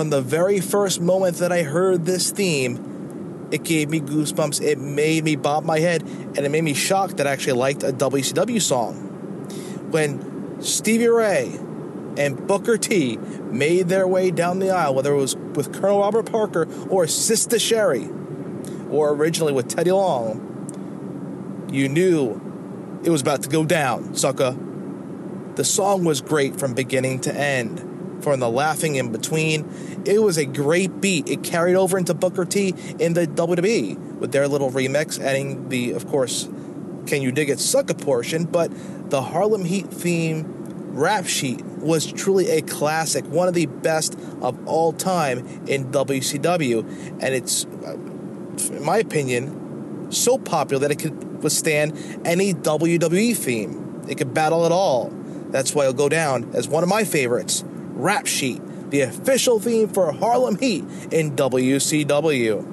From 0.00 0.08
the 0.08 0.22
very 0.22 0.60
first 0.60 0.98
moment 0.98 1.36
that 1.40 1.52
I 1.52 1.62
heard 1.62 2.06
this 2.06 2.30
theme, 2.30 3.48
it 3.50 3.64
gave 3.64 3.90
me 3.90 4.00
goosebumps. 4.00 4.62
It 4.62 4.78
made 4.78 5.24
me 5.24 5.36
bob 5.36 5.66
my 5.66 5.78
head, 5.78 6.00
and 6.00 6.38
it 6.38 6.48
made 6.48 6.64
me 6.64 6.72
shocked 6.72 7.18
that 7.18 7.26
I 7.26 7.32
actually 7.32 7.58
liked 7.58 7.82
a 7.82 7.92
WCW 7.92 8.62
song. 8.62 8.94
When 9.90 10.62
Stevie 10.62 11.08
Ray 11.08 11.48
and 12.16 12.46
Booker 12.46 12.78
T 12.78 13.18
made 13.18 13.90
their 13.90 14.08
way 14.08 14.30
down 14.30 14.58
the 14.58 14.70
aisle, 14.70 14.94
whether 14.94 15.12
it 15.12 15.18
was 15.18 15.36
with 15.36 15.70
Colonel 15.70 16.00
Robert 16.00 16.32
Parker 16.32 16.66
or 16.88 17.06
Sister 17.06 17.58
Sherri, 17.58 18.08
or 18.88 19.10
originally 19.10 19.52
with 19.52 19.68
Teddy 19.68 19.92
Long, 19.92 21.68
you 21.70 21.90
knew 21.90 22.40
it 23.04 23.10
was 23.10 23.20
about 23.20 23.42
to 23.42 23.50
go 23.50 23.66
down, 23.66 24.14
sucker. 24.14 24.56
The 25.56 25.64
song 25.64 26.04
was 26.04 26.22
great 26.22 26.58
from 26.58 26.72
beginning 26.72 27.20
to 27.20 27.34
end 27.34 27.89
from 28.20 28.40
the 28.40 28.48
laughing 28.48 28.96
in 28.96 29.12
between. 29.12 29.68
It 30.04 30.22
was 30.22 30.36
a 30.36 30.44
great 30.44 31.00
beat. 31.00 31.28
It 31.28 31.42
carried 31.42 31.76
over 31.76 31.98
into 31.98 32.14
Booker 32.14 32.44
T 32.44 32.74
in 32.98 33.14
the 33.14 33.26
WWE 33.26 33.96
with 34.18 34.32
their 34.32 34.48
little 34.48 34.70
remix, 34.70 35.20
adding 35.20 35.68
the, 35.68 35.92
of 35.92 36.06
course, 36.06 36.48
Can 37.06 37.22
You 37.22 37.32
Dig 37.32 37.50
It 37.50 37.60
Sucker 37.60 37.94
portion, 37.94 38.44
but 38.44 38.70
the 39.10 39.22
Harlem 39.22 39.64
Heat 39.64 39.88
theme 39.88 40.56
rap 40.92 41.26
sheet 41.26 41.64
was 41.64 42.10
truly 42.10 42.50
a 42.50 42.62
classic, 42.62 43.24
one 43.26 43.48
of 43.48 43.54
the 43.54 43.66
best 43.66 44.18
of 44.42 44.66
all 44.66 44.92
time 44.92 45.38
in 45.66 45.90
WCW, 45.90 46.80
and 47.22 47.34
it's, 47.34 47.64
in 47.64 48.84
my 48.84 48.98
opinion, 48.98 50.10
so 50.12 50.36
popular 50.38 50.80
that 50.80 50.90
it 50.90 50.98
could 50.98 51.42
withstand 51.42 51.92
any 52.24 52.52
WWE 52.52 53.36
theme. 53.36 54.04
It 54.08 54.18
could 54.18 54.34
battle 54.34 54.66
it 54.66 54.72
all. 54.72 55.10
That's 55.50 55.74
why 55.74 55.84
it'll 55.84 55.94
go 55.94 56.08
down 56.08 56.50
as 56.54 56.68
one 56.68 56.82
of 56.82 56.88
my 56.88 57.04
favorites. 57.04 57.64
Rap 58.00 58.26
Sheet, 58.26 58.60
the 58.90 59.02
official 59.02 59.60
theme 59.60 59.88
for 59.88 60.10
Harlem 60.12 60.56
Heat 60.56 60.84
in 61.10 61.36
WCW. 61.36 62.64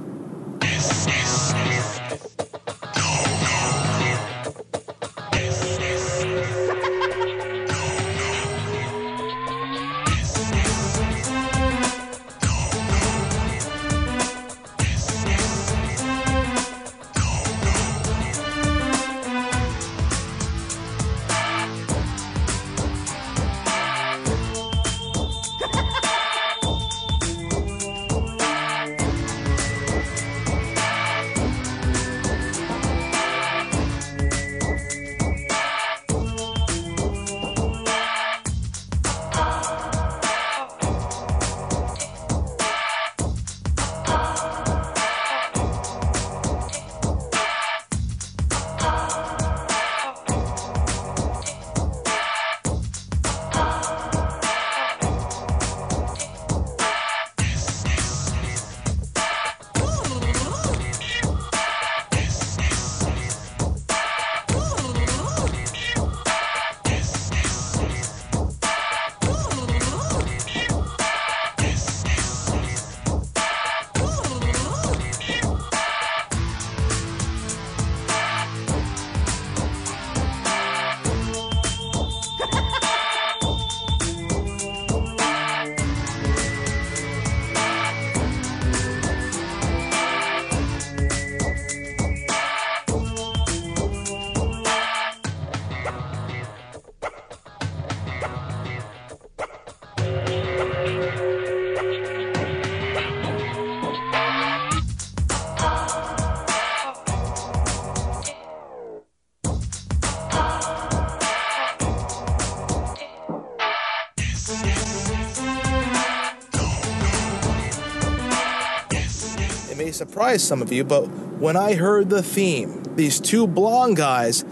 Surprise 119.97 120.43
some 120.43 120.62
of 120.62 120.71
you, 120.71 120.83
but 120.83 121.07
when 121.39 121.57
I 121.57 121.73
heard 121.73 122.10
the 122.10 122.23
theme, 122.23 122.83
these 122.95 123.19
two 123.19 123.47
blonde 123.47 123.97
guys 123.97 124.43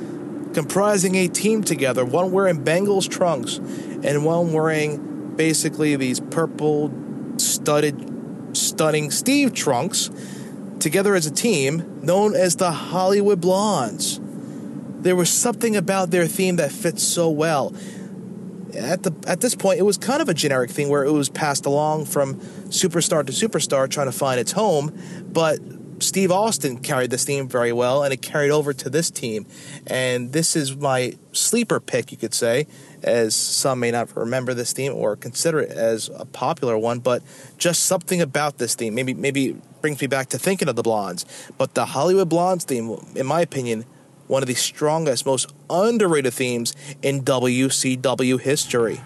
comprising 0.54 1.16
a 1.16 1.28
team 1.28 1.64
together, 1.64 2.04
one 2.04 2.32
wearing 2.32 2.64
Bengals 2.64 3.10
trunks 3.10 3.58
and 3.58 4.26
one 4.26 4.54
wearing 4.54 5.36
basically 5.36 5.96
these 5.96 6.20
purple 6.20 6.92
studded, 7.38 8.56
stunning 8.56 9.12
Steve 9.12 9.54
trunks, 9.54 10.10
together 10.80 11.16
as 11.16 11.26
a 11.26 11.32
team 11.32 12.00
known 12.02 12.36
as 12.36 12.56
the 12.56 12.72
Hollywood 12.72 13.42
Blondes. 13.42 14.20
There 15.00 15.16
was 15.16 15.30
something 15.30 15.76
about 15.76 16.12
their 16.12 16.28
theme 16.28 16.56
that 16.56 16.72
fits 16.72 17.04
so 17.04 17.30
well. 17.30 17.74
At 18.76 19.04
the 19.04 19.14
at 19.28 19.42
this 19.42 19.56
point, 19.56 19.80
it 19.80 19.84
was 19.84 19.98
kind 19.98 20.22
of 20.22 20.30
a 20.30 20.34
generic 20.34 20.70
thing 20.70 20.90
where 20.90 21.04
it 21.04 21.12
was 21.12 21.30
passed 21.30 21.66
along 21.66 22.06
from 22.06 22.40
superstar 22.70 23.26
to 23.26 23.32
superstar, 23.32 23.90
trying 23.90 24.08
to 24.08 24.18
find 24.18 24.40
its 24.40 24.52
home. 24.52 24.98
But 25.32 25.60
Steve 26.00 26.32
Austin 26.32 26.78
carried 26.80 27.10
this 27.10 27.24
theme 27.24 27.48
very 27.48 27.72
well, 27.72 28.04
and 28.04 28.14
it 28.14 28.22
carried 28.22 28.52
over 28.52 28.74
to 28.74 28.90
this 28.90 29.10
team. 29.10 29.46
And 29.88 30.34
this 30.34 30.56
is 30.56 30.76
my 30.76 31.18
sleeper 31.32 31.80
pick, 31.80 32.12
you 32.12 32.18
could 32.18 32.34
say, 32.34 32.68
as 33.02 33.36
some 33.36 33.80
may 33.80 33.92
not 33.92 34.16
remember 34.16 34.54
this 34.54 34.74
theme 34.74 34.94
or 34.94 35.16
consider 35.16 35.60
it 35.60 35.72
as 35.72 36.10
a 36.10 36.26
popular 36.26 36.78
one. 36.78 37.00
But 37.00 37.24
just 37.58 37.84
something 37.84 38.22
about 38.22 38.58
this 38.58 38.76
theme, 38.76 38.94
maybe 38.96 39.14
maybe 39.14 39.56
brings 39.82 40.02
me 40.02 40.08
back 40.08 40.30
to 40.30 40.40
thinking 40.40 40.68
of 40.68 40.76
the 40.76 40.84
Blondes. 40.84 41.26
But 41.58 41.76
the 41.76 41.86
Hollywood 41.86 42.30
Blondes 42.30 42.66
theme, 42.66 42.98
in 43.16 43.26
my 43.26 43.42
opinion, 43.42 43.86
one 44.28 44.42
of 44.42 44.48
the 44.48 44.56
strongest, 44.56 45.26
most 45.26 45.54
underrated 45.70 46.34
themes 46.34 46.76
in 47.02 47.24
WCW 47.24 48.40
history. 48.40 49.00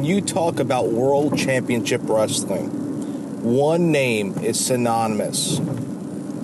When 0.00 0.08
you 0.08 0.22
talk 0.22 0.60
about 0.60 0.88
World 0.88 1.36
Championship 1.36 2.00
Wrestling, 2.04 2.70
one 3.42 3.92
name 3.92 4.32
is 4.38 4.58
synonymous, 4.58 5.58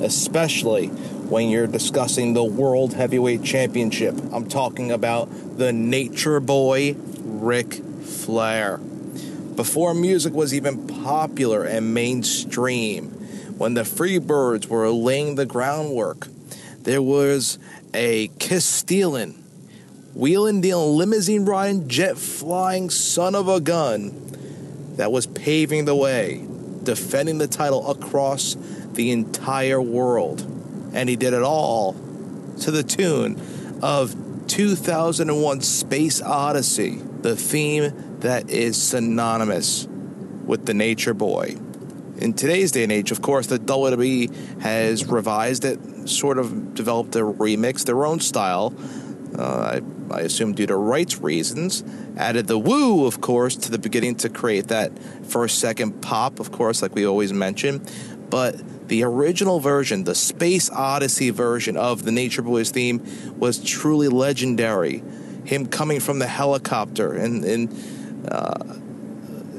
especially 0.03 0.89
when 0.89 1.49
you're 1.49 1.67
discussing 1.67 2.35
the 2.35 2.45
World 2.45 2.93
Heavyweight 2.93 3.43
Championship. 3.43 4.15
I'm 4.31 4.47
talking 4.47 4.93
about 4.93 5.31
the 5.57 5.73
Nature 5.73 6.39
Boy, 6.39 6.97
Ric 7.23 7.73
Flair. 7.73 8.77
Before 8.77 9.95
music 9.95 10.35
was 10.35 10.53
even 10.53 10.87
popular 10.87 11.65
and 11.65 11.95
mainstream, 11.95 13.05
when 13.57 13.73
the 13.73 13.85
Freebirds 13.85 14.67
were 14.67 14.91
laying 14.91 15.37
the 15.37 15.47
groundwork, 15.47 16.29
there 16.83 17.01
was 17.01 17.59
a 17.95 18.29
kiss 18.39 18.67
stealing, 18.67 19.43
wheeling 20.17 20.63
dealing, 20.63 20.97
limousine 20.97 21.45
riding, 21.45 21.87
jet 21.89 22.17
flying 22.17 22.89
son 22.89 23.35
of 23.35 23.49
a 23.49 23.61
gun 23.61 24.23
that 24.97 25.13
was 25.13 25.27
paving 25.27 25.85
the 25.85 25.95
way, 25.95 26.47
defending 26.83 27.37
the 27.37 27.47
title 27.47 27.91
across 27.91 28.57
the 28.93 29.11
entire 29.11 29.81
world. 29.81 30.41
And 30.95 31.11
he 31.11 31.17
did 31.17 31.35
it 31.35 31.43
all 31.43 31.93
to 32.61 32.71
the 32.71 32.83
tune 32.83 33.39
of 33.83 34.17
2001 34.47 35.61
Space 35.61 36.23
Odyssey, 36.23 36.99
the 37.21 37.37
theme 37.37 38.21
that 38.21 38.49
is 38.49 38.83
synonymous 38.83 39.87
with 40.47 40.65
the 40.65 40.73
Nature 40.73 41.13
Boy. 41.13 41.57
In 42.17 42.33
today's 42.33 42.73
day 42.73 42.85
and 42.85 42.93
age, 42.93 43.11
of 43.11 43.21
course, 43.21 43.49
the 43.49 43.59
WWE 43.59 44.63
has 44.63 45.07
revised 45.07 45.67
it, 45.67 46.09
sort 46.09 46.39
of 46.39 46.73
developed 46.75 47.15
a 47.17 47.19
remix, 47.19 47.85
their 47.85 48.07
own 48.07 48.21
style. 48.21 48.73
Uh, 49.39 49.43
I, 49.43 49.96
I 50.11 50.21
assume 50.21 50.55
due 50.55 50.67
to 50.67 50.77
rights 50.77 51.19
reasons, 51.19 51.85
added 52.17 52.47
the 52.47 52.59
woo, 52.59 53.07
of 53.07 53.21
course, 53.21 53.57
to 53.57 53.71
the 53.71 53.79
beginning 53.79 54.17
to 54.17 54.29
create 54.29 54.69
that 54.69 54.99
first 55.25 55.59
second 55.59 56.01
pop, 56.01 56.41
of 56.41 56.53
course, 56.53 56.83
like 56.83 56.95
we 56.95 57.07
always 57.07 57.33
mention. 57.33 57.85
But 58.31 58.89
the 58.89 59.05
original 59.05 59.61
version, 59.61 60.05
the 60.05 60.15
Space 60.15 60.71
Odyssey 60.71 61.31
version 61.31 61.77
of 61.77 62.05
the 62.05 62.13
Nature 62.13 62.43
Boys 62.43 62.71
theme, 62.71 63.03
was 63.39 63.63
truly 63.63 64.09
legendary. 64.09 65.03
Him 65.45 65.67
coming 65.67 66.01
from 66.01 66.19
the 66.19 66.27
helicopter 66.27 67.13
and 67.13 67.45
in, 67.45 67.69
uh, 68.29 68.77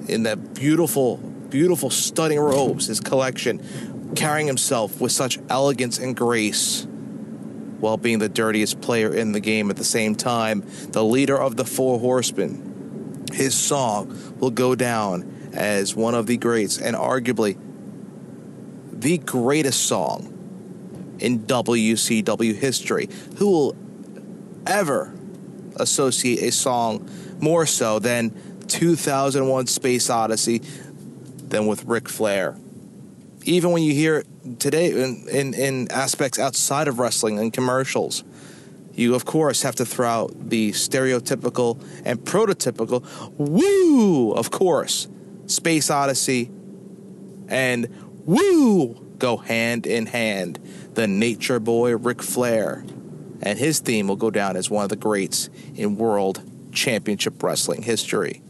in 0.07 0.23
that 0.23 0.53
beautiful, 0.53 1.17
beautiful, 1.17 1.89
stunning 1.89 2.39
robes, 2.39 2.87
his 2.87 2.99
collection, 2.99 4.13
carrying 4.15 4.47
himself 4.47 4.99
with 4.99 5.11
such 5.11 5.39
elegance 5.49 5.97
and 5.97 6.15
grace 6.15 6.87
while 7.79 7.97
being 7.97 8.19
the 8.19 8.29
dirtiest 8.29 8.81
player 8.81 9.13
in 9.13 9.31
the 9.31 9.39
game 9.39 9.69
at 9.69 9.77
the 9.77 9.83
same 9.83 10.15
time, 10.15 10.63
the 10.89 11.03
leader 11.03 11.39
of 11.39 11.55
the 11.55 11.65
Four 11.65 11.99
Horsemen. 11.99 13.25
His 13.33 13.57
song 13.57 14.35
will 14.39 14.51
go 14.51 14.75
down 14.75 15.51
as 15.53 15.95
one 15.95 16.15
of 16.15 16.27
the 16.27 16.37
greats 16.37 16.77
and 16.77 16.95
arguably 16.95 17.57
the 18.91 19.17
greatest 19.19 19.85
song 19.85 20.33
in 21.19 21.39
WCW 21.39 22.55
history. 22.55 23.09
Who 23.37 23.49
will 23.49 23.75
ever 24.65 25.13
associate 25.75 26.41
a 26.41 26.51
song 26.51 27.09
more 27.39 27.65
so 27.65 27.99
than 27.99 28.35
2001 28.67 29.67
Space 29.67 30.09
Odyssey 30.09 30.61
than 31.37 31.67
with 31.67 31.85
Ric 31.85 32.09
Flair? 32.09 32.57
Even 33.47 33.71
when 33.71 33.81
you 33.81 33.93
hear 33.93 34.25
today 34.59 34.91
in, 34.91 35.25
in, 35.29 35.53
in 35.53 35.89
aspects 35.89 36.37
outside 36.37 36.89
of 36.89 36.99
wrestling 36.99 37.39
and 37.39 37.53
commercials, 37.53 38.25
you 38.93 39.15
of 39.15 39.23
course 39.23 39.61
have 39.61 39.75
to 39.75 39.85
throw 39.85 40.07
out 40.07 40.49
the 40.49 40.73
stereotypical 40.73 41.81
and 42.03 42.19
prototypical 42.19 43.05
woo, 43.37 44.33
of 44.33 44.51
course, 44.51 45.07
Space 45.45 45.89
Odyssey 45.89 46.51
and 47.47 47.87
woo 48.25 49.15
go 49.17 49.37
hand 49.37 49.87
in 49.87 50.07
hand. 50.07 50.59
The 50.95 51.07
nature 51.07 51.61
boy 51.61 51.95
Ric 51.95 52.21
Flair 52.21 52.83
and 53.41 53.57
his 53.57 53.79
theme 53.79 54.09
will 54.09 54.17
go 54.17 54.29
down 54.29 54.57
as 54.57 54.69
one 54.69 54.83
of 54.83 54.89
the 54.89 54.97
greats 54.97 55.49
in 55.73 55.95
world 55.95 56.41
championship 56.73 57.41
wrestling 57.41 57.83
history. 57.83 58.41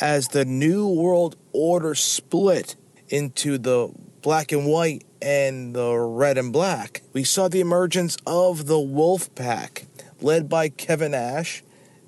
As 0.00 0.28
the 0.28 0.44
New 0.44 0.88
World 0.88 1.36
Order 1.52 1.94
split 1.94 2.74
into 3.08 3.58
the 3.58 3.92
black 4.22 4.50
and 4.52 4.66
white 4.66 5.04
and 5.20 5.74
the 5.74 5.96
red 5.96 6.38
and 6.38 6.52
black, 6.52 7.02
we 7.12 7.22
saw 7.22 7.48
the 7.48 7.60
emergence 7.60 8.16
of 8.26 8.66
the 8.66 8.80
Wolf 8.80 9.34
Pack, 9.34 9.86
led 10.20 10.48
by 10.48 10.68
Kevin 10.70 11.12
Nash, 11.12 11.62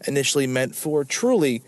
initially 0.07 0.47
meant 0.47 0.75
for 0.75 1.05
truly 1.05 1.63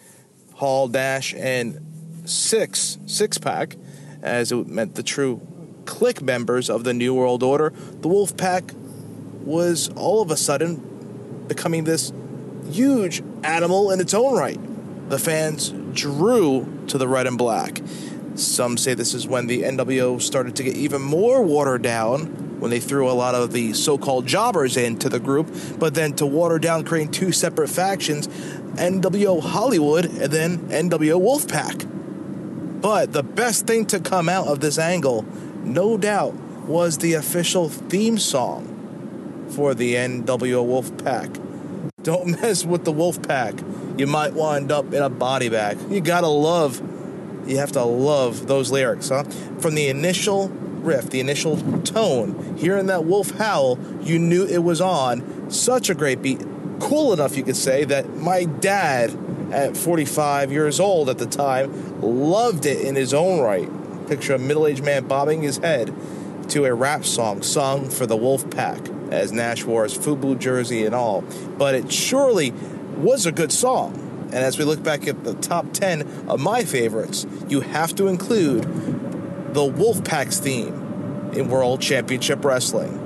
Hall 0.55 0.89
Dash 0.89 1.35
and 1.35 1.81
Six 2.25 2.99
Six 3.07 3.37
Pack, 3.37 3.77
as 4.23 4.51
it 4.51 4.67
meant 4.67 4.95
the 4.95 5.03
true 5.03 5.47
clique 5.85 6.23
members 6.23 6.71
of 6.71 6.85
the 6.85 6.95
New 6.95 7.13
World 7.13 7.43
Order. 7.43 7.71
The 8.01 8.09
Wolf 8.09 8.37
Pack 8.37 8.73
was 9.43 9.91
all 9.91 10.23
of 10.23 10.31
a 10.31 10.37
sudden 10.37 11.45
becoming 11.49 11.85
this 11.85 12.13
huge 12.71 13.23
animal 13.43 13.91
in 13.91 14.01
its 14.01 14.15
own 14.15 14.39
right. 14.39 14.59
The 15.09 15.19
fans 15.19 15.71
drew 15.93 16.85
to 16.89 16.99
the 16.99 17.07
red 17.07 17.27
and 17.27 17.37
black. 17.37 17.81
Some 18.35 18.77
say 18.77 18.95
this 18.95 19.15
is 19.15 19.27
when 19.27 19.47
the 19.47 19.63
NWO 19.63 20.21
started 20.21 20.57
to 20.57 20.63
get 20.63 20.77
even 20.77 21.03
more 21.03 21.43
watered 21.43 21.83
down 21.83 22.59
when 22.59 22.71
they 22.71 22.81
threw 22.81 23.11
a 23.11 23.13
lot 23.13 23.35
of 23.35 23.53
the 23.53 23.75
so 23.75 23.99
called 23.99 24.27
jobbers 24.27 24.77
into 24.77 25.09
the 25.09 25.21
group, 25.21 25.55
but 25.79 25.95
then 25.95 26.15
to 26.15 26.27
water 26.27 26.59
down, 26.59 26.85
creating 26.85 27.13
two 27.13 27.31
separate 27.31 27.69
factions 27.69 28.27
NWO 28.27 29.41
Hollywood 29.41 30.07
and 30.07 30.33
then 30.33 30.59
NWO 30.69 31.21
Wolfpack. 31.21 32.81
But 32.81 33.13
the 33.13 33.23
best 33.23 33.67
thing 33.67 33.87
to 33.87 34.01
come 34.01 34.29
out 34.29 34.49
of 34.49 34.61
this 34.61 34.79
angle, 34.79 35.25
no 35.63 35.97
doubt, 35.97 36.35
was 36.67 36.99
the 36.99 37.15
official 37.15 37.69
theme 37.69 38.19
song 38.19 39.51
for 39.51 39.75
the 39.75 39.95
NWO 39.95 40.65
Wolfpack. 40.67 41.41
Don't 42.03 42.27
mess 42.41 42.65
with 42.65 42.85
the 42.85 42.93
Wolfpack. 42.93 43.84
You 43.97 44.07
might 44.07 44.35
wind 44.35 44.73
up 44.73 44.93
in 44.93 45.03
a 45.03 45.09
body 45.09 45.49
bag. 45.49 45.79
You 45.91 46.01
gotta 46.01 46.27
love, 46.27 46.83
you 47.49 47.59
have 47.59 47.73
to 47.73 47.85
love 47.85 48.47
those 48.47 48.71
lyrics, 48.71 49.09
huh? 49.09 49.25
From 49.61 49.75
the 49.75 49.89
initial 49.89 50.49
riff, 50.49 51.11
the 51.11 51.21
initial 51.21 51.57
tone, 51.83 52.57
hearing 52.59 52.87
that 52.87 53.05
wolf 53.05 53.31
howl, 53.33 53.79
you 54.03 54.19
knew 54.19 54.45
it 54.45 54.63
was 54.63 54.81
on. 54.81 55.51
Such 55.51 55.89
a 55.89 55.95
great 55.95 56.23
beat. 56.23 56.45
Cool 56.81 57.13
enough, 57.13 57.37
you 57.37 57.43
could 57.43 57.57
say, 57.57 57.85
that 57.85 58.17
my 58.17 58.45
dad, 58.45 59.17
at 59.53 59.77
45 59.77 60.53
years 60.53 60.81
old 60.81 61.09
at 61.09 61.19
the 61.19 61.27
time, 61.27 62.01
loved 62.01 62.67
it 62.67 62.85
in 62.85 62.97
his 62.97 63.15
own 63.15 63.41
right. 63.41 63.69
Picture 64.09 64.35
a 64.35 64.39
middle 64.39 64.67
aged 64.67 64.85
man 64.85 65.07
bobbing 65.07 65.43
his 65.43 65.59
head 65.59 65.95
to 66.51 66.65
a 66.67 66.75
rap 66.75 67.05
song 67.05 67.43
sung 67.43 67.89
for 67.89 68.07
the 68.07 68.17
wolf 68.17 68.51
pack 68.51 68.81
as 69.11 69.33
Nash 69.33 69.65
wore 69.65 69.85
his 69.85 69.97
FUBU 69.97 70.39
jersey 70.39 70.85
and 70.85 70.95
all. 70.95 71.23
But 71.57 71.75
it 71.75 71.93
surely 71.93 72.53
was 72.99 73.27
a 73.27 73.33
good 73.33 73.53
song. 73.53 74.01
And 74.27 74.43
as 74.43 74.59
we 74.59 74.65
look 74.65 74.83
back 74.83 75.07
at 75.07 75.25
the 75.25 75.35
top 75.35 75.73
10 75.73 76.29
of 76.29 76.41
my 76.41 76.65
favorites, 76.65 77.27
you 77.49 77.61
have 77.61 77.95
to 77.97 78.09
include 78.09 78.63
the 79.55 79.61
Wolfpack's 79.61 80.41
theme 80.41 81.31
in 81.35 81.49
World 81.49 81.81
Championship 81.81 82.45
Wrestling. 82.45 83.04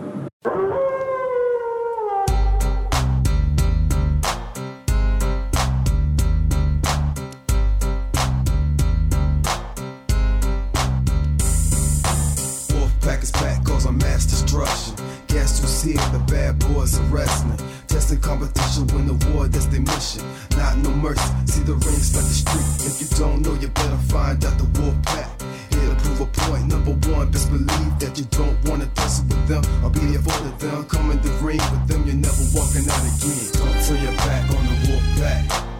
The 19.08 19.16
war, 19.32 19.48
that's 19.48 19.66
their 19.66 19.80
mission. 19.80 20.22
Not 20.56 20.76
no 20.78 20.90
mercy, 20.90 21.22
see 21.46 21.62
the 21.62 21.74
rings 21.74 22.14
like 22.14 22.28
the 22.28 22.36
street. 22.36 22.68
If 22.84 23.00
you 23.00 23.08
don't 23.16 23.42
know, 23.42 23.54
you 23.54 23.68
better 23.68 23.96
find 24.12 24.44
out 24.44 24.58
the 24.58 24.64
Wolfpack. 24.76 25.28
Here 25.72 25.88
to 25.88 25.96
prove 26.02 26.20
a 26.20 26.26
point, 26.26 26.68
number 26.68 26.92
one, 27.10 27.30
best 27.30 27.50
believe 27.50 27.94
that 28.00 28.18
you 28.18 28.24
don't 28.30 28.56
wanna 28.68 28.86
tussle 28.94 29.24
with 29.26 29.48
them. 29.48 29.62
I'll 29.82 29.90
be 29.90 30.00
there 30.12 30.20
for 30.20 30.48
them, 30.58 30.84
come 30.84 31.10
in 31.10 31.20
the 31.22 31.30
ring 31.40 31.62
with 31.72 31.88
them, 31.88 32.04
you're 32.04 32.20
never 32.20 32.44
walking 32.52 32.84
out 32.84 33.02
again. 33.08 33.44
Don't 33.56 33.78
turn 33.86 33.98
your 34.04 34.16
back 34.28 34.44
on 34.52 34.62
the 34.68 34.76
Wolfpack. 34.86 35.42
Don't 35.48 35.77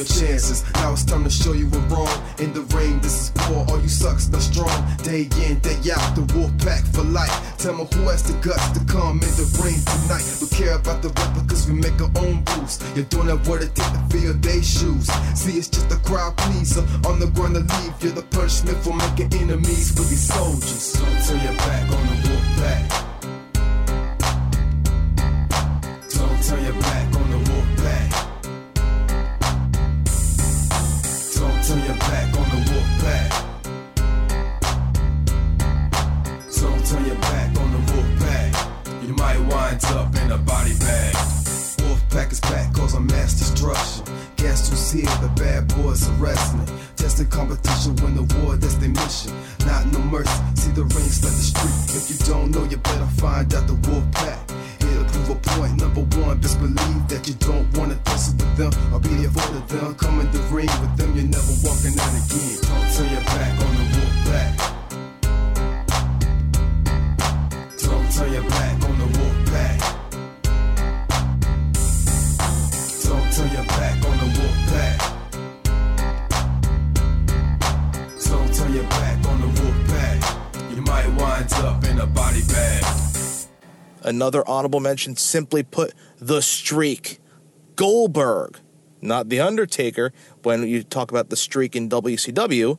your 0.00 0.08
chances, 0.08 0.64
now 0.74 0.92
it's 0.92 1.04
time 1.04 1.24
to 1.24 1.30
show 1.30 1.52
you 1.52 1.68
we're 1.68 1.86
wrong. 1.92 2.08
In 2.38 2.54
the 2.54 2.62
rain, 2.74 3.00
this 3.00 3.28
is 3.28 3.50
war, 3.50 3.66
all 3.68 3.80
you 3.80 3.88
sucks 3.88 4.32
are 4.32 4.40
strong. 4.40 4.72
Day 5.04 5.28
in, 5.44 5.60
day 5.60 5.76
out, 5.92 6.16
the 6.16 6.24
wolf 6.34 6.50
pack 6.64 6.84
for 6.94 7.04
life. 7.04 7.36
Tell 7.58 7.74
me 7.74 7.84
who 7.92 8.08
has 8.08 8.22
the 8.22 8.32
guts 8.40 8.70
to 8.72 8.80
come 8.86 9.20
in 9.20 9.32
the 9.36 9.44
rain 9.60 9.76
tonight. 9.84 10.24
We 10.40 10.48
care 10.48 10.76
about 10.76 11.02
the 11.02 11.10
cause 11.48 11.68
we 11.68 11.74
make 11.74 12.00
our 12.00 12.10
own 12.24 12.42
rules. 12.56 12.80
You're 12.96 13.04
doing 13.12 13.26
that 13.26 13.46
what 13.46 13.62
it 13.62 13.74
take 13.74 13.92
to 13.92 14.00
fill 14.08 14.32
their 14.40 14.62
shoes. 14.62 15.06
See, 15.36 15.58
it's 15.58 15.68
just 15.68 15.92
a 15.92 15.96
crowd 15.96 16.34
pleaser. 16.38 16.84
On 17.04 17.20
the 17.20 17.26
ground 17.36 17.54
to 17.56 17.60
leave, 17.60 17.94
you're 18.00 18.12
the 18.12 18.22
punishment 18.22 18.78
for 18.78 18.96
making 18.96 19.34
enemies 19.36 19.92
for 19.92 20.04
these 20.08 20.24
soldiers. 20.32 20.94
Don't 20.96 21.20
turn 21.28 21.40
your 21.44 21.56
back 21.60 21.84
on 21.92 22.06
the 22.08 22.16
wolf 22.24 22.46
pack. 22.56 22.82
Don't 26.08 26.40
turn 26.42 26.64
your 26.64 26.80
back 26.80 27.09
wolf 33.00 33.12
pack. 33.12 33.32
Don't 36.60 36.86
turn 36.86 37.06
your 37.06 37.16
back 37.16 37.58
on 37.58 37.72
the 37.72 37.92
wolf 37.92 38.20
pack. 38.20 38.54
You 39.02 39.14
might 39.14 39.38
wind 39.40 39.84
up 39.86 40.14
in 40.16 40.32
a 40.32 40.38
body 40.38 40.74
bag. 40.78 41.14
Wolf 41.84 42.02
pack 42.10 42.32
is 42.32 42.40
back, 42.40 42.72
cause 42.74 42.94
I'm 42.94 43.06
mass 43.06 43.34
destruction. 43.34 44.04
Guess 44.36 44.70
who's 44.70 44.90
here? 44.90 45.16
The 45.20 45.32
bad 45.36 45.68
boys 45.76 46.08
are 46.08 46.12
wrestling. 46.14 46.66
Testing 46.96 47.28
competition, 47.28 47.96
win 47.96 48.14
the 48.16 48.22
war, 48.38 48.56
that's 48.56 48.74
their 48.74 48.90
mission. 48.90 49.32
Not 49.66 49.86
no 49.92 50.00
mercy, 50.00 50.30
see 50.54 50.72
the 50.72 50.84
rings 50.84 51.24
like 51.24 51.32
the 51.32 51.46
street. 51.52 51.96
If 51.96 52.10
you 52.10 52.32
don't 52.32 52.50
know, 52.50 52.64
you 52.64 52.76
better 52.76 53.06
find 53.06 53.52
out 53.54 53.66
the 53.66 53.74
wolf 53.88 54.10
pack. 54.12 54.38
To 55.26 55.32
a 55.32 55.34
point, 55.36 55.76
number 55.80 56.00
one, 56.18 56.38
best 56.38 56.58
believe 56.58 57.08
that 57.08 57.28
you 57.28 57.34
don't 57.34 57.76
wanna 57.76 57.96
tussle 58.04 58.34
with 58.38 58.56
them. 58.56 58.72
I'll 58.92 59.00
be 59.00 59.08
there 59.10 59.30
for 59.30 59.76
them, 59.76 59.94
come 59.94 60.20
in 60.20 60.30
the 60.32 60.38
ring 60.50 60.66
with 60.80 60.96
them, 60.96 61.14
you're 61.14 61.26
never 61.26 61.52
walking 61.62 61.98
out 62.00 62.14
again. 62.16 62.58
Don't 62.62 62.90
turn 62.94 63.10
your 63.12 63.24
back 63.24 63.60
on 63.60 63.74
the 63.76 63.82
wolf 63.94 64.14
pack. 64.26 64.52
Don't 67.82 68.08
turn 68.12 68.32
your 68.32 68.42
back 68.48 68.82
on 68.88 68.98
the 68.98 69.06
wolf 69.18 69.36
pack. 69.50 69.78
Don't 73.04 73.28
turn 73.34 73.50
your 73.52 73.66
back 73.66 73.96
on 74.06 74.16
the 74.18 74.26
wolf 74.40 74.56
pack. 74.70 74.98
Don't 78.24 78.50
turn 78.54 78.72
your 78.74 78.88
back 78.88 79.18
on 79.28 79.36
the 79.40 79.48
wolf 79.60 79.78
pack. 79.88 80.18
You 80.74 80.82
might 80.82 81.08
wind 81.14 81.52
up 81.54 81.84
in 81.84 81.98
a 82.00 82.06
body 82.06 82.42
bag. 82.48 83.09
Another 84.02 84.46
honorable 84.48 84.80
mention, 84.80 85.16
simply 85.16 85.62
put, 85.62 85.94
The 86.18 86.42
Streak. 86.42 87.18
Goldberg, 87.76 88.58
not 89.00 89.28
The 89.28 89.40
Undertaker. 89.40 90.12
When 90.42 90.66
you 90.66 90.82
talk 90.82 91.10
about 91.10 91.30
The 91.30 91.36
Streak 91.36 91.74
in 91.74 91.88
WCW, 91.88 92.78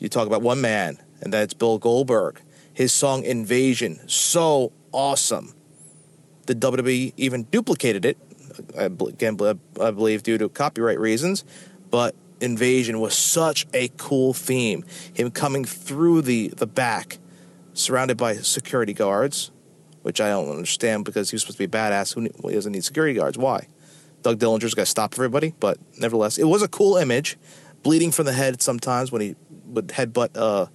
you 0.00 0.08
talk 0.08 0.26
about 0.26 0.42
one 0.42 0.60
man, 0.60 0.98
and 1.20 1.32
that's 1.32 1.54
Bill 1.54 1.78
Goldberg. 1.78 2.40
His 2.74 2.92
song 2.92 3.22
Invasion, 3.24 4.00
so 4.08 4.72
awesome. 4.92 5.54
The 6.46 6.54
WWE 6.54 7.12
even 7.16 7.44
duplicated 7.44 8.04
it, 8.04 8.18
again, 8.76 9.38
I 9.80 9.90
believe 9.90 10.22
due 10.22 10.38
to 10.38 10.48
copyright 10.48 10.98
reasons, 10.98 11.44
but 11.90 12.14
Invasion 12.40 12.98
was 12.98 13.14
such 13.14 13.66
a 13.72 13.88
cool 13.96 14.34
theme. 14.34 14.84
Him 15.14 15.30
coming 15.30 15.64
through 15.64 16.22
the, 16.22 16.48
the 16.48 16.66
back, 16.66 17.18
surrounded 17.72 18.16
by 18.16 18.34
security 18.34 18.92
guards, 18.92 19.52
which 20.02 20.20
I 20.20 20.28
don't 20.28 20.50
understand 20.50 21.04
because 21.04 21.30
he 21.30 21.34
was 21.34 21.42
supposed 21.42 21.58
to 21.58 21.66
be 21.66 21.76
a 21.76 21.80
badass. 21.80 22.14
Who 22.14 22.28
doesn't 22.52 22.72
need 22.72 22.84
security 22.84 23.14
guards? 23.14 23.38
Why? 23.38 23.66
Doug 24.22 24.38
Dillinger's 24.38 24.74
got 24.74 24.82
to 24.82 24.86
stop 24.86 25.14
everybody, 25.14 25.54
but 25.58 25.78
nevertheless, 25.98 26.38
it 26.38 26.44
was 26.44 26.62
a 26.62 26.68
cool 26.68 26.96
image. 26.96 27.36
Bleeding 27.82 28.12
from 28.12 28.26
the 28.26 28.32
head 28.32 28.62
sometimes 28.62 29.10
when 29.10 29.22
he 29.22 29.34
would 29.66 29.88
headbutt 29.88 30.30
uh, 30.36 30.66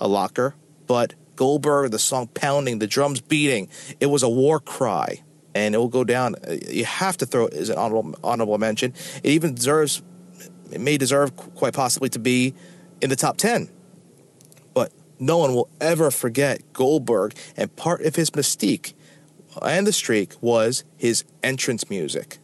a 0.00 0.08
locker, 0.08 0.56
but 0.88 1.14
Goldberg, 1.36 1.92
the 1.92 1.98
song 1.98 2.26
pounding, 2.28 2.80
the 2.80 2.86
drums 2.88 3.20
beating, 3.20 3.68
it 4.00 4.06
was 4.06 4.24
a 4.24 4.28
war 4.28 4.58
cry, 4.58 5.22
and 5.54 5.74
it 5.74 5.78
will 5.78 5.88
go 5.88 6.02
down. 6.02 6.34
uh, 6.48 6.56
You 6.68 6.84
have 6.84 7.16
to 7.18 7.26
throw 7.26 7.46
it 7.46 7.54
as 7.54 7.68
an 7.68 7.78
honorable 7.78 8.18
honorable 8.24 8.58
mention. 8.58 8.94
It 9.22 9.30
even 9.30 9.54
deserves, 9.54 10.02
it 10.72 10.80
may 10.80 10.96
deserve 10.96 11.36
quite 11.36 11.74
possibly 11.74 12.08
to 12.08 12.18
be 12.18 12.54
in 13.00 13.10
the 13.10 13.16
top 13.16 13.36
ten 13.36 13.68
but 13.68 13.75
no 15.18 15.38
one 15.38 15.54
will 15.54 15.68
ever 15.80 16.10
forget 16.10 16.72
Goldberg. 16.72 17.34
And 17.56 17.74
part 17.76 18.02
of 18.02 18.16
his 18.16 18.30
mystique 18.30 18.94
and 19.62 19.86
the 19.86 19.92
streak 19.92 20.34
was 20.40 20.84
his 20.96 21.24
entrance 21.42 21.88
music. 21.88 22.38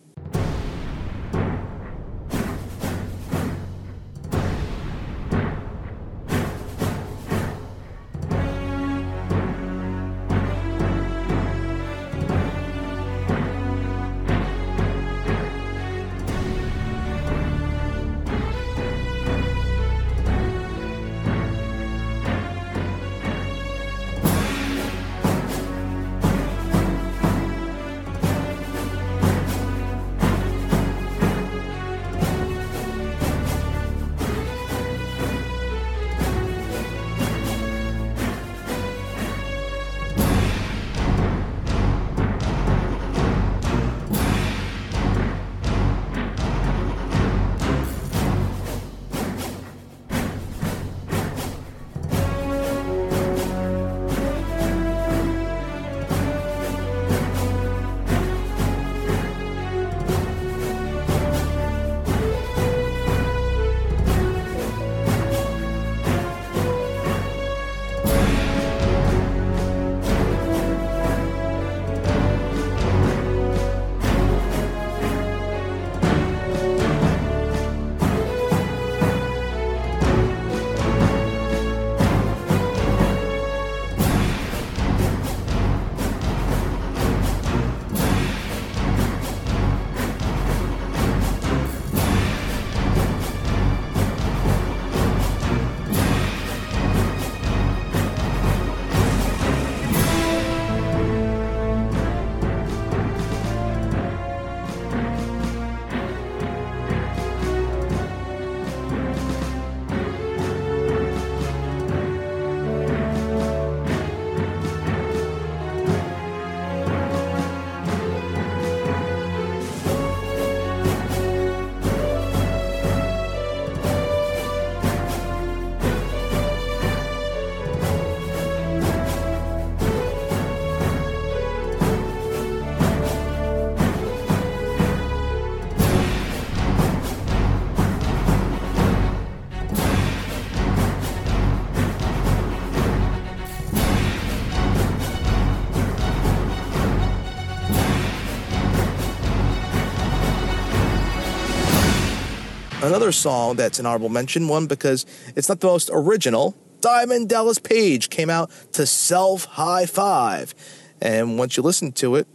Another 152.83 153.12
song 153.12 153.55
that's 153.55 153.78
an 153.78 153.87
honorable 153.87 154.09
mention, 154.09 154.49
one 154.49 154.66
because 154.66 155.07
it's 155.37 155.49
not 155.49 155.61
the 155.61 155.68
most 155.68 155.89
original. 155.93 156.57
Diamond 156.80 157.28
Dallas 157.28 157.61
Page 157.61 158.11
came 158.11 158.28
out 158.28 158.51
to 158.72 158.87
Self 158.87 159.45
High 159.45 159.87
Five. 159.87 160.53
And 161.01 161.39
once 161.39 161.57
you 161.57 161.62
listen 161.62 161.93
to 161.93 162.16
it, 162.16 162.26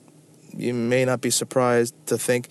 you 0.55 0.73
may 0.73 1.03
not 1.03 1.19
be 1.19 1.29
surprised 1.31 1.93
to 2.07 2.17
think 2.17 2.47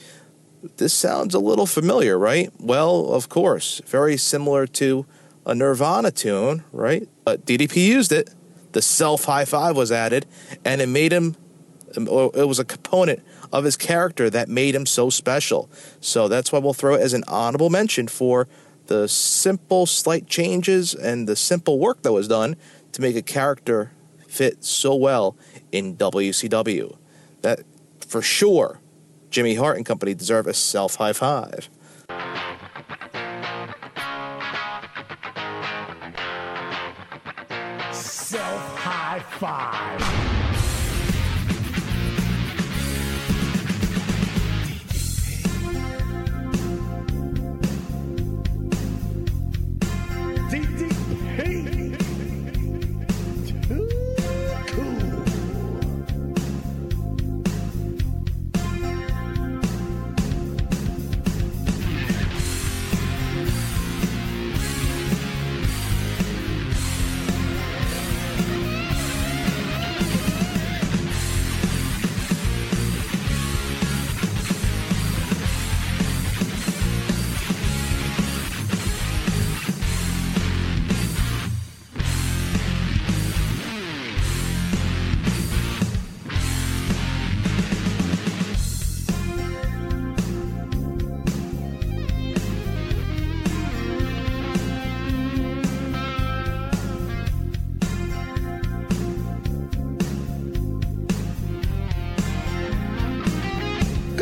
this 0.76 0.92
sounds 0.92 1.34
a 1.34 1.38
little 1.38 1.64
familiar, 1.64 2.18
right? 2.18 2.52
Well, 2.60 3.14
of 3.14 3.30
course, 3.30 3.80
very 3.86 4.18
similar 4.18 4.66
to 4.66 5.06
a 5.46 5.54
Nirvana 5.54 6.10
tune, 6.10 6.64
right? 6.72 7.08
But 7.24 7.46
DDP 7.46 7.76
used 7.76 8.12
it. 8.12 8.28
The 8.72 8.82
self 8.82 9.24
high 9.24 9.46
five 9.46 9.74
was 9.74 9.90
added, 9.90 10.26
and 10.66 10.82
it 10.82 10.88
made 10.90 11.14
him, 11.14 11.34
it 11.96 12.46
was 12.46 12.58
a 12.58 12.64
component 12.66 13.22
of 13.56 13.64
his 13.64 13.76
character 13.76 14.28
that 14.28 14.50
made 14.50 14.74
him 14.74 14.84
so 14.84 15.08
special. 15.08 15.70
So 16.00 16.28
that's 16.28 16.52
why 16.52 16.58
we'll 16.58 16.74
throw 16.74 16.94
it 16.94 17.00
as 17.00 17.14
an 17.14 17.24
honorable 17.26 17.70
mention 17.70 18.06
for 18.06 18.48
the 18.86 19.08
simple, 19.08 19.86
slight 19.86 20.26
changes 20.26 20.94
and 20.94 21.26
the 21.26 21.36
simple 21.36 21.78
work 21.78 22.02
that 22.02 22.12
was 22.12 22.28
done 22.28 22.56
to 22.92 23.00
make 23.00 23.16
a 23.16 23.22
character 23.22 23.92
fit 24.28 24.62
so 24.62 24.94
well 24.94 25.36
in 25.72 25.96
WCW. 25.96 26.96
That 27.40 27.60
for 28.06 28.20
sure, 28.20 28.80
Jimmy 29.30 29.54
Hart 29.54 29.78
and 29.78 29.86
company 29.86 30.12
deserve 30.12 30.46
a 30.46 30.54
self 30.54 30.96
high 30.96 31.14
five. 31.14 31.70
Self 37.92 38.76
high 38.76 39.20
five. 39.38 40.35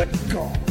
Let 0.05 0.29
go. 0.29 0.64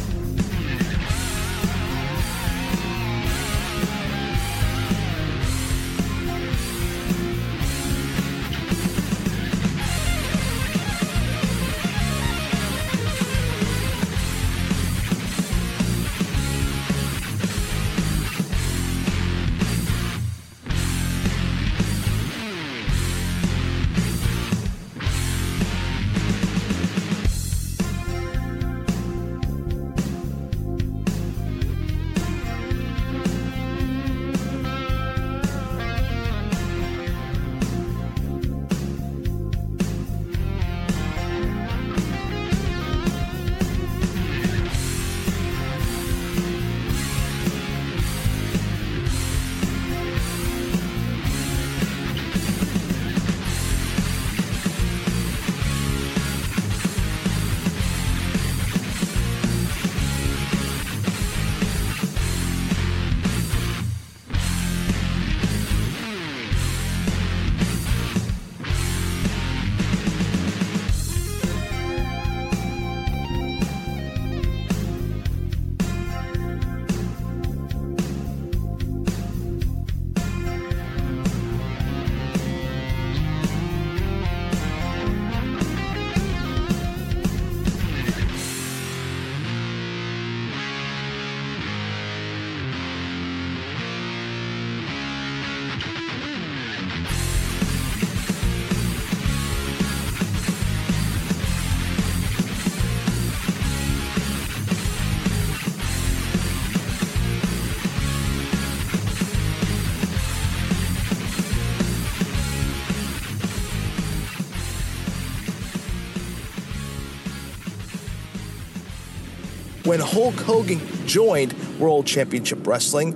When 119.94 120.00
Hulk 120.00 120.34
Hogan 120.40 120.82
joined 121.06 121.54
World 121.78 122.08
Championship 122.08 122.66
Wrestling, 122.66 123.14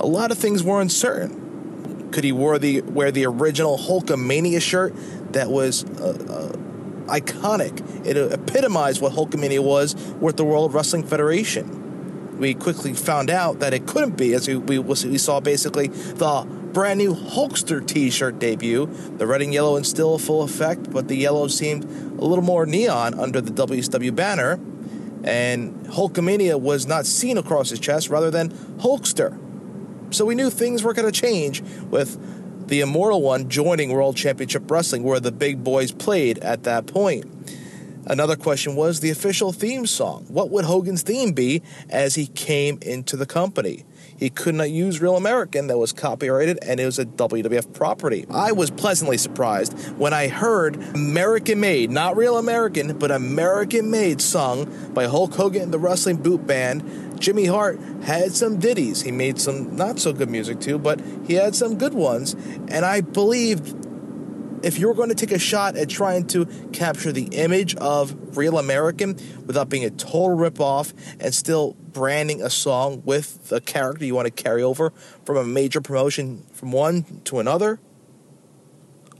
a 0.00 0.06
lot 0.06 0.30
of 0.30 0.38
things 0.38 0.62
were 0.62 0.80
uncertain. 0.80 2.08
Could 2.12 2.24
he 2.24 2.32
wear 2.32 2.58
the 2.58 2.80
wear 2.80 3.10
the 3.10 3.26
original 3.26 3.76
Hulkamania 3.76 4.62
shirt 4.62 4.94
that 5.34 5.50
was 5.50 5.84
uh, 5.84 6.54
uh, 7.06 7.12
iconic? 7.12 8.06
It 8.06 8.16
epitomized 8.16 9.02
what 9.02 9.12
Hulkamania 9.12 9.62
was 9.62 9.94
with 10.18 10.38
the 10.38 10.46
World 10.46 10.72
Wrestling 10.72 11.06
Federation. 11.06 12.38
We 12.38 12.54
quickly 12.54 12.94
found 12.94 13.28
out 13.28 13.58
that 13.58 13.74
it 13.74 13.86
couldn't 13.86 14.16
be, 14.16 14.32
as 14.32 14.48
we, 14.48 14.56
we, 14.56 14.78
we 14.78 15.18
saw 15.18 15.40
basically 15.40 15.88
the 15.88 16.46
brand 16.72 16.96
new 16.96 17.14
Hulkster 17.14 17.86
T-shirt 17.86 18.38
debut. 18.38 18.86
The 19.18 19.26
red 19.26 19.42
and 19.42 19.52
yellow 19.52 19.76
in 19.76 19.84
still 19.84 20.16
full 20.16 20.42
effect, 20.42 20.90
but 20.90 21.08
the 21.08 21.16
yellow 21.16 21.48
seemed 21.48 21.84
a 21.84 22.24
little 22.24 22.44
more 22.44 22.64
neon 22.64 23.12
under 23.12 23.42
the 23.42 23.50
WCW 23.50 24.16
banner 24.16 24.58
and 25.28 25.86
Hulkamania 25.88 26.58
was 26.58 26.86
not 26.86 27.04
seen 27.04 27.36
across 27.36 27.68
his 27.68 27.78
chest 27.78 28.08
rather 28.08 28.30
than 28.30 28.48
Hulkster. 28.78 29.38
So 30.10 30.24
we 30.24 30.34
knew 30.34 30.48
things 30.48 30.82
were 30.82 30.94
going 30.94 31.10
to 31.10 31.20
change 31.20 31.60
with 31.90 32.18
the 32.68 32.80
Immortal 32.80 33.20
One 33.20 33.50
joining 33.50 33.90
World 33.92 34.16
Championship 34.16 34.70
Wrestling, 34.70 35.02
where 35.02 35.20
the 35.20 35.30
big 35.30 35.62
boys 35.62 35.92
played 35.92 36.38
at 36.38 36.62
that 36.62 36.86
point. 36.86 37.26
Another 38.06 38.36
question 38.36 38.74
was 38.74 39.00
the 39.00 39.10
official 39.10 39.52
theme 39.52 39.84
song. 39.84 40.24
What 40.28 40.48
would 40.48 40.64
Hogan's 40.64 41.02
theme 41.02 41.32
be 41.32 41.62
as 41.90 42.14
he 42.14 42.26
came 42.28 42.78
into 42.80 43.14
the 43.14 43.26
company? 43.26 43.84
He 44.18 44.30
could 44.30 44.56
not 44.56 44.70
use 44.70 45.00
Real 45.00 45.16
American 45.16 45.68
that 45.68 45.78
was 45.78 45.92
copyrighted 45.92 46.58
and 46.62 46.80
it 46.80 46.84
was 46.84 46.98
a 46.98 47.06
WWF 47.06 47.72
property. 47.72 48.26
I 48.30 48.52
was 48.52 48.70
pleasantly 48.70 49.16
surprised 49.16 49.78
when 49.96 50.12
I 50.12 50.28
heard 50.28 50.76
American 50.94 51.60
Made, 51.60 51.90
not 51.90 52.16
Real 52.16 52.36
American, 52.36 52.98
but 52.98 53.10
American 53.10 53.90
Made 53.90 54.20
sung 54.20 54.92
by 54.92 55.06
Hulk 55.06 55.34
Hogan 55.34 55.62
and 55.62 55.72
the 55.72 55.78
Wrestling 55.78 56.16
Boot 56.16 56.46
Band. 56.46 57.20
Jimmy 57.20 57.46
Hart 57.46 57.80
had 58.02 58.32
some 58.32 58.58
ditties. 58.58 59.02
He 59.02 59.12
made 59.12 59.40
some 59.40 59.76
not 59.76 59.98
so 59.98 60.12
good 60.12 60.30
music 60.30 60.60
too, 60.60 60.78
but 60.78 61.00
he 61.26 61.34
had 61.34 61.54
some 61.54 61.78
good 61.78 61.94
ones. 61.94 62.34
And 62.68 62.84
I 62.84 63.00
believe 63.00 63.74
if 64.62 64.78
you're 64.78 64.94
going 64.94 65.08
to 65.08 65.14
take 65.14 65.32
a 65.32 65.38
shot 65.38 65.76
at 65.76 65.88
trying 65.88 66.26
to 66.28 66.46
capture 66.72 67.12
the 67.12 67.24
image 67.32 67.74
of 67.76 68.36
Real 68.36 68.58
American 68.58 69.16
without 69.46 69.68
being 69.68 69.84
a 69.84 69.90
total 69.90 70.36
ripoff 70.36 70.92
and 71.20 71.34
still 71.34 71.76
branding 71.92 72.42
a 72.42 72.50
song 72.50 73.02
with 73.04 73.48
the 73.48 73.60
character 73.60 74.04
you 74.04 74.14
want 74.14 74.26
to 74.26 74.42
carry 74.42 74.62
over 74.62 74.92
from 75.24 75.36
a 75.36 75.44
major 75.44 75.80
promotion 75.80 76.44
from 76.52 76.72
one 76.72 77.20
to 77.24 77.38
another, 77.38 77.80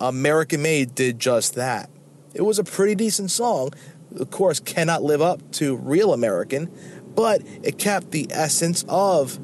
American 0.00 0.62
Made 0.62 0.94
did 0.94 1.18
just 1.18 1.54
that. 1.54 1.90
It 2.34 2.42
was 2.42 2.58
a 2.58 2.64
pretty 2.64 2.94
decent 2.94 3.30
song. 3.30 3.72
Of 4.16 4.30
course, 4.30 4.60
cannot 4.60 5.02
live 5.02 5.20
up 5.20 5.50
to 5.52 5.76
Real 5.76 6.12
American, 6.12 6.70
but 7.14 7.42
it 7.62 7.78
kept 7.78 8.10
the 8.10 8.28
essence 8.30 8.84
of 8.88 9.38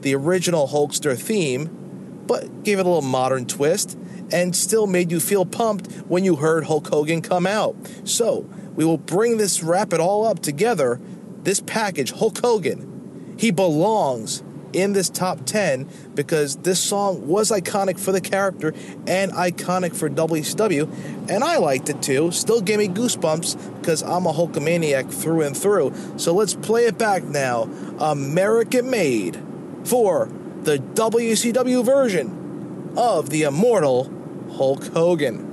the 0.00 0.14
original 0.14 0.68
Hulkster 0.68 1.18
theme, 1.18 2.24
but 2.26 2.62
gave 2.62 2.78
it 2.78 2.86
a 2.86 2.88
little 2.88 3.02
modern 3.02 3.46
twist 3.46 3.98
and 4.30 4.54
still 4.54 4.86
made 4.86 5.10
you 5.10 5.20
feel 5.20 5.44
pumped 5.44 5.90
when 6.06 6.24
you 6.24 6.36
heard 6.36 6.64
Hulk 6.64 6.88
Hogan 6.88 7.22
come 7.22 7.46
out. 7.46 7.76
So, 8.04 8.48
we 8.74 8.84
will 8.84 8.98
bring 8.98 9.38
this, 9.38 9.62
wrap 9.62 9.92
it 9.92 10.00
all 10.00 10.24
up 10.26 10.40
together. 10.40 11.00
This 11.42 11.60
package, 11.60 12.12
Hulk 12.12 12.38
Hogan, 12.38 13.34
he 13.38 13.50
belongs 13.50 14.42
in 14.72 14.92
this 14.92 15.08
top 15.08 15.44
10 15.46 15.88
because 16.14 16.56
this 16.56 16.80
song 16.80 17.26
was 17.26 17.50
iconic 17.50 17.98
for 17.98 18.12
the 18.12 18.20
character 18.20 18.74
and 19.06 19.32
iconic 19.32 19.96
for 19.96 20.10
WCW. 20.10 21.30
And 21.30 21.42
I 21.42 21.56
liked 21.56 21.88
it 21.88 22.02
too. 22.02 22.30
Still 22.32 22.60
gave 22.60 22.78
me 22.78 22.88
goosebumps 22.88 23.80
because 23.80 24.02
I'm 24.02 24.26
a 24.26 24.32
Hulkamaniac 24.32 25.12
through 25.12 25.42
and 25.42 25.56
through. 25.56 25.94
So 26.18 26.34
let's 26.34 26.54
play 26.54 26.86
it 26.86 26.98
back 26.98 27.22
now. 27.24 27.62
American 27.98 28.90
made 28.90 29.40
for 29.84 30.30
the 30.62 30.78
WCW 30.78 31.84
version 31.84 32.92
of 32.96 33.30
the 33.30 33.44
immortal 33.44 34.12
Hulk 34.56 34.88
Hogan. 34.88 35.47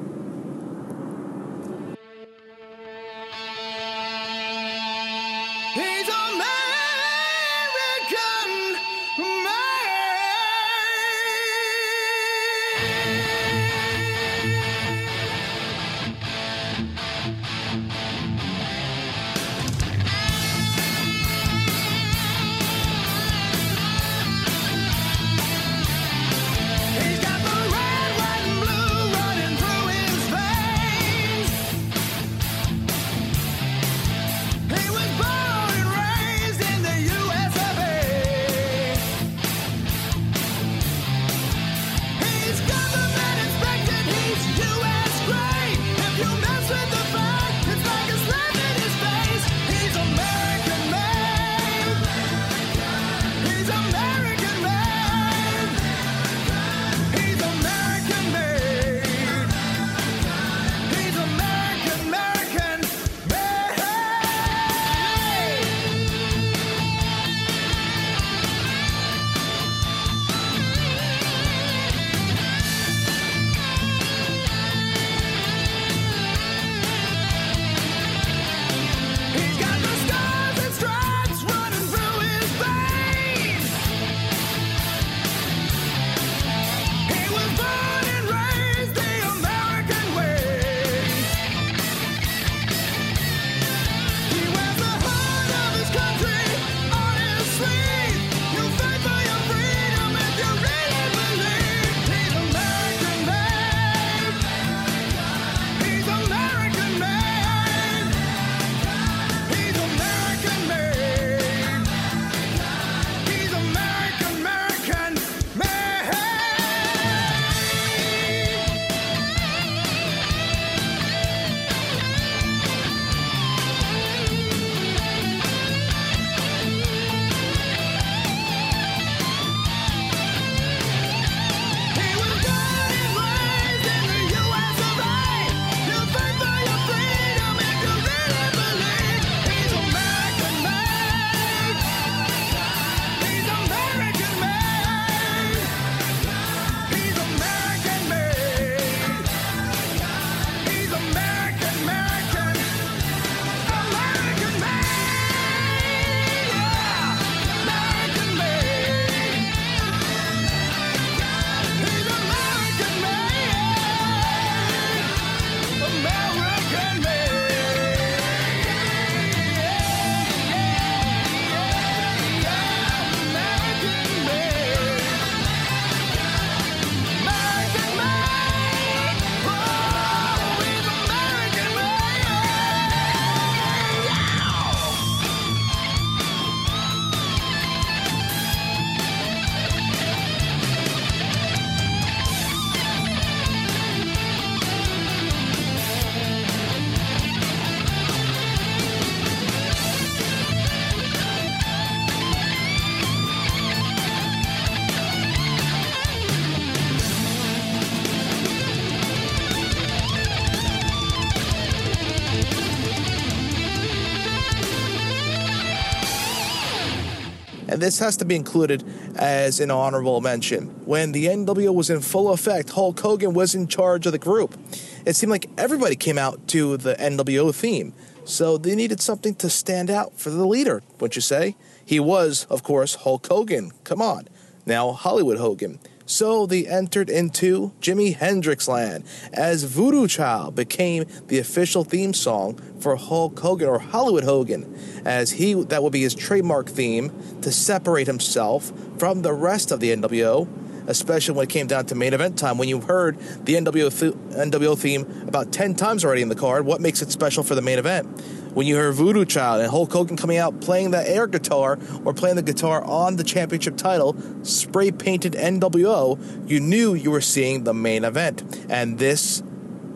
This 217.85 217.99
has 217.99 218.17
to 218.17 218.25
be 218.25 218.35
included 218.35 218.83
as 219.15 219.59
an 219.59 219.69
honorable 219.69 220.19
mention. 220.19 220.65
When 220.85 221.11
the 221.11 221.25
NWO 221.27 221.71
was 221.71 221.91
in 221.91 222.01
full 222.01 222.31
effect, 222.31 222.71
Hulk 222.71 222.99
Hogan 222.99 223.33
was 223.35 223.53
in 223.53 223.67
charge 223.67 224.07
of 224.07 224.11
the 224.11 224.17
group. 224.17 224.57
It 225.05 225.15
seemed 225.15 225.29
like 225.29 225.51
everybody 225.55 225.95
came 225.95 226.17
out 226.17 226.47
to 226.47 226.77
the 226.77 226.95
NWO 226.95 227.53
theme, 227.53 227.93
so 228.23 228.57
they 228.57 228.73
needed 228.73 229.01
something 229.01 229.35
to 229.35 229.51
stand 229.51 229.91
out 229.91 230.17
for 230.17 230.31
the 230.31 230.47
leader, 230.47 230.81
wouldn't 230.99 231.15
you 231.15 231.21
say? 231.21 231.55
He 231.85 231.99
was, 231.99 232.47
of 232.49 232.63
course, 232.63 232.95
Hulk 232.95 233.27
Hogan. 233.27 233.71
Come 233.83 234.01
on. 234.01 234.27
Now, 234.65 234.91
Hollywood 234.91 235.37
Hogan. 235.37 235.77
So 236.05 236.45
they 236.45 236.67
entered 236.67 237.09
into 237.09 237.71
Jimi 237.81 238.15
Hendrix 238.15 238.67
land 238.67 239.05
as 239.33 239.63
Voodoo 239.63 240.07
Child 240.07 240.55
became 240.55 241.05
the 241.27 241.39
official 241.39 241.83
theme 241.83 242.13
song 242.13 242.59
for 242.79 242.95
Hulk 242.95 243.39
Hogan 243.39 243.67
or 243.67 243.79
Hollywood 243.79 244.23
Hogan, 244.23 244.77
as 245.03 245.31
he 245.31 245.55
that 245.55 245.81
would 245.81 245.93
be 245.93 246.01
his 246.01 246.13
trademark 246.13 246.69
theme 246.69 247.11
to 247.41 247.51
separate 247.51 248.05
himself 248.05 248.71
from 248.99 249.23
the 249.23 249.33
rest 249.33 249.71
of 249.71 249.79
the 249.79 249.95
NWO, 249.95 250.47
especially 250.87 251.35
when 251.35 251.45
it 251.45 251.49
came 251.49 251.65
down 251.65 251.87
to 251.87 251.95
main 251.95 252.13
event 252.13 252.37
time. 252.37 252.59
When 252.59 252.69
you 252.69 252.81
heard 252.81 253.17
the 253.45 253.55
NWO, 253.55 253.99
th- 253.99 254.13
NWO 254.13 254.77
theme 254.77 255.23
about 255.27 255.51
10 255.51 255.73
times 255.73 256.05
already 256.05 256.21
in 256.21 256.29
the 256.29 256.35
card, 256.35 256.67
what 256.67 256.81
makes 256.81 257.01
it 257.01 257.11
special 257.11 257.43
for 257.43 257.55
the 257.55 257.63
main 257.63 257.79
event? 257.79 258.07
When 258.55 258.65
you 258.65 258.77
heard 258.77 258.95
Voodoo 258.95 259.25
Child 259.25 259.61
and 259.61 259.69
Hulk 259.69 259.91
Hogan 259.91 260.15
coming 260.15 260.37
out 260.37 260.61
playing 260.61 260.91
that 260.91 261.07
air 261.07 261.27
guitar 261.27 261.77
or 262.05 262.13
playing 262.13 262.37
the 262.37 262.41
guitar 262.41 262.81
on 262.83 263.17
the 263.17 263.23
championship 263.23 263.75
title, 263.75 264.15
spray 264.43 264.91
painted 264.91 265.33
NWO, 265.33 266.49
you 266.49 266.61
knew 266.61 266.93
you 266.93 267.11
were 267.11 267.21
seeing 267.21 267.65
the 267.65 267.73
main 267.73 268.05
event. 268.05 268.65
And 268.69 268.97
this 268.97 269.43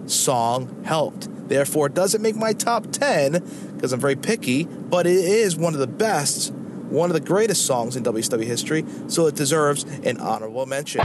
song 0.08 0.84
helped. 0.84 1.30
Therefore, 1.48 1.88
it 1.88 1.94
doesn't 1.94 2.22
make 2.22 2.36
my 2.36 2.52
top 2.52 2.92
10 2.92 3.44
because 3.76 3.94
I'm 3.94 4.00
very 4.02 4.18
picky, 4.18 4.66
but 4.66 5.08
it 5.08 5.16
is 5.16 5.56
one 5.56 5.74
of 5.74 5.80
the 5.80 5.88
best, 5.88 6.52
one 6.54 7.10
of 7.10 7.14
the 7.14 7.22
greatest 7.22 7.66
songs 7.66 7.96
in 7.96 8.04
WCW 8.04 8.44
history, 8.44 8.84
so 9.08 9.28
it 9.28 9.36
deserves 9.36 9.84
an 10.04 10.18
honorable 10.18 10.66
mention. 10.66 11.00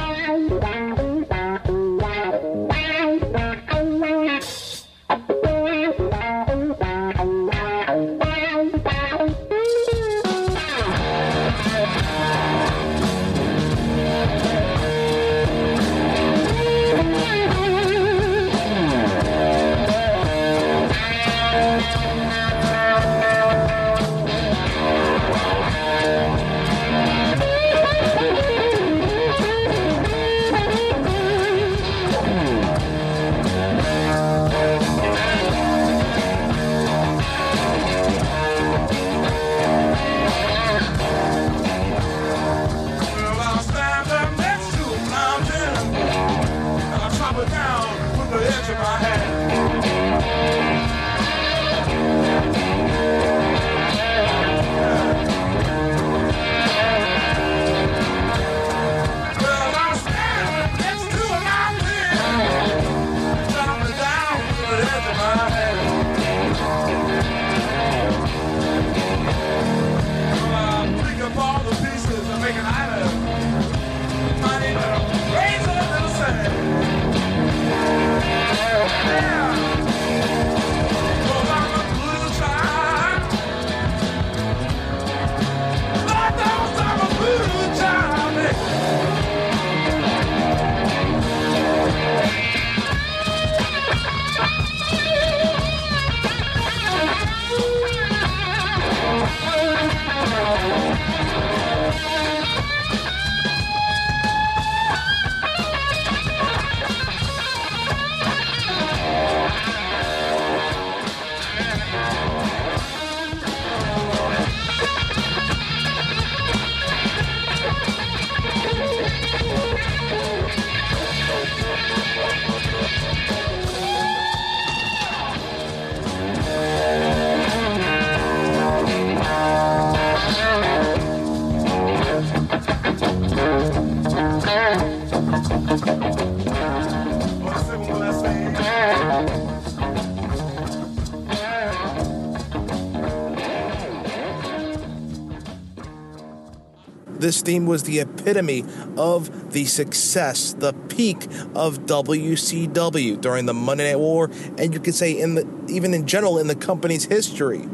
This 147.24 147.40
theme 147.40 147.64
was 147.64 147.84
the 147.84 148.00
epitome 148.00 148.66
of 148.98 149.54
the 149.54 149.64
success, 149.64 150.52
the 150.52 150.74
peak 150.74 151.24
of 151.54 151.86
WCW 151.86 153.18
during 153.18 153.46
the 153.46 153.54
Monday 153.54 153.92
Night 153.92 153.98
War, 153.98 154.30
and 154.58 154.74
you 154.74 154.78
could 154.78 154.94
say 154.94 155.18
in 155.18 155.34
the 155.34 155.48
even 155.66 155.94
in 155.94 156.06
general 156.06 156.38
in 156.38 156.48
the 156.48 156.54
company's 156.54 157.06
history. 157.06 157.66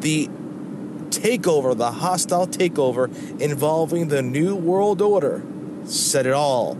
The 0.00 0.26
takeover, 1.08 1.74
the 1.74 1.90
hostile 1.90 2.46
takeover 2.46 3.08
involving 3.40 4.08
the 4.08 4.20
New 4.20 4.54
World 4.54 5.00
Order, 5.00 5.42
said 5.86 6.26
it 6.26 6.34
all. 6.34 6.76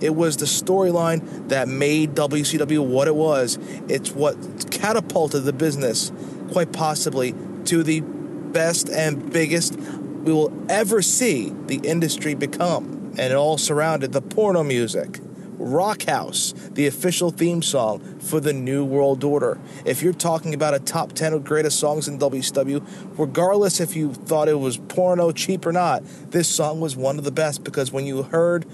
It 0.00 0.14
was 0.14 0.38
the 0.38 0.46
storyline 0.46 1.50
that 1.50 1.68
made 1.68 2.14
WCW 2.14 2.86
what 2.86 3.06
it 3.06 3.14
was. 3.14 3.58
It's 3.86 4.12
what 4.12 4.70
catapulted 4.70 5.44
the 5.44 5.52
business, 5.52 6.10
quite 6.52 6.72
possibly, 6.72 7.34
to 7.66 7.82
the 7.82 8.00
best 8.00 8.88
and 8.88 9.30
biggest 9.30 9.78
we 10.26 10.32
will 10.32 10.52
ever 10.68 11.00
see 11.02 11.52
the 11.66 11.76
industry 11.76 12.34
become. 12.34 13.14
And 13.16 13.32
it 13.32 13.36
all 13.36 13.56
surrounded 13.56 14.12
the 14.12 14.20
porno 14.20 14.64
music. 14.64 15.20
Rock 15.58 16.02
House, 16.02 16.52
the 16.72 16.86
official 16.86 17.30
theme 17.30 17.62
song 17.62 18.18
for 18.18 18.40
the 18.40 18.52
New 18.52 18.84
World 18.84 19.24
Order. 19.24 19.58
If 19.86 20.02
you're 20.02 20.12
talking 20.12 20.52
about 20.52 20.74
a 20.74 20.80
top 20.80 21.12
10 21.12 21.32
of 21.32 21.44
greatest 21.44 21.78
songs 21.78 22.08
in 22.08 22.18
WCW, 22.18 22.84
regardless 23.16 23.80
if 23.80 23.96
you 23.96 24.12
thought 24.12 24.48
it 24.48 24.58
was 24.58 24.76
porno, 24.76 25.30
cheap 25.30 25.64
or 25.64 25.72
not, 25.72 26.04
this 26.32 26.48
song 26.48 26.80
was 26.80 26.94
one 26.96 27.18
of 27.18 27.24
the 27.24 27.32
best 27.32 27.64
because 27.64 27.90
when 27.90 28.04
you 28.04 28.24
heard 28.24 28.66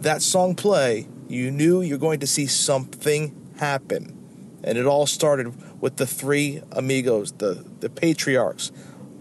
that 0.00 0.22
song 0.22 0.54
play, 0.54 1.08
you 1.26 1.50
knew 1.50 1.80
you're 1.80 1.98
going 1.98 2.20
to 2.20 2.26
see 2.26 2.46
something 2.46 3.34
happen. 3.58 4.14
And 4.62 4.78
it 4.78 4.86
all 4.86 5.06
started 5.06 5.80
with 5.80 5.96
the 5.96 6.06
three 6.06 6.62
amigos, 6.70 7.32
the, 7.32 7.64
the 7.80 7.88
patriarchs, 7.88 8.70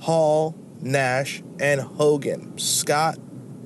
Hall, 0.02 0.56
Nash, 0.82 1.44
and 1.60 1.82
Hogan. 1.82 2.58
Scott, 2.58 3.18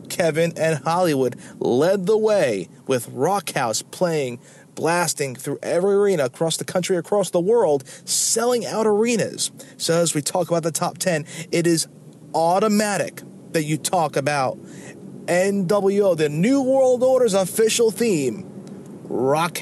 Kevin, 0.10 0.54
and 0.58 0.84
Hollywood 0.84 1.38
led 1.60 2.06
the 2.06 2.18
way 2.18 2.70
with 2.88 3.10
Rock 3.10 3.52
House 3.52 3.82
playing, 3.82 4.40
blasting 4.76 5.36
through 5.36 5.60
every 5.64 5.96
arena 5.96 6.26
across 6.26 6.58
the 6.58 6.66
country, 6.66 6.98
across 6.98 7.30
the 7.30 7.40
world, 7.40 7.88
selling 8.06 8.66
out 8.66 8.88
arenas. 8.88 9.52
So, 9.78 9.96
as 10.02 10.14
we 10.14 10.22
talk 10.22 10.50
about 10.50 10.64
the 10.64 10.72
top 10.72 10.98
10, 10.98 11.26
it 11.52 11.66
is 11.66 11.88
automatic 12.34 13.22
that 13.52 13.64
you 13.64 13.78
talk 13.78 14.16
about 14.16 14.58
NWO, 15.26 16.18
the 16.18 16.30
New 16.30 16.62
World 16.62 17.04
Order's 17.04 17.34
official 17.34 17.92
theme, 17.92 18.48
Rock 19.04 19.58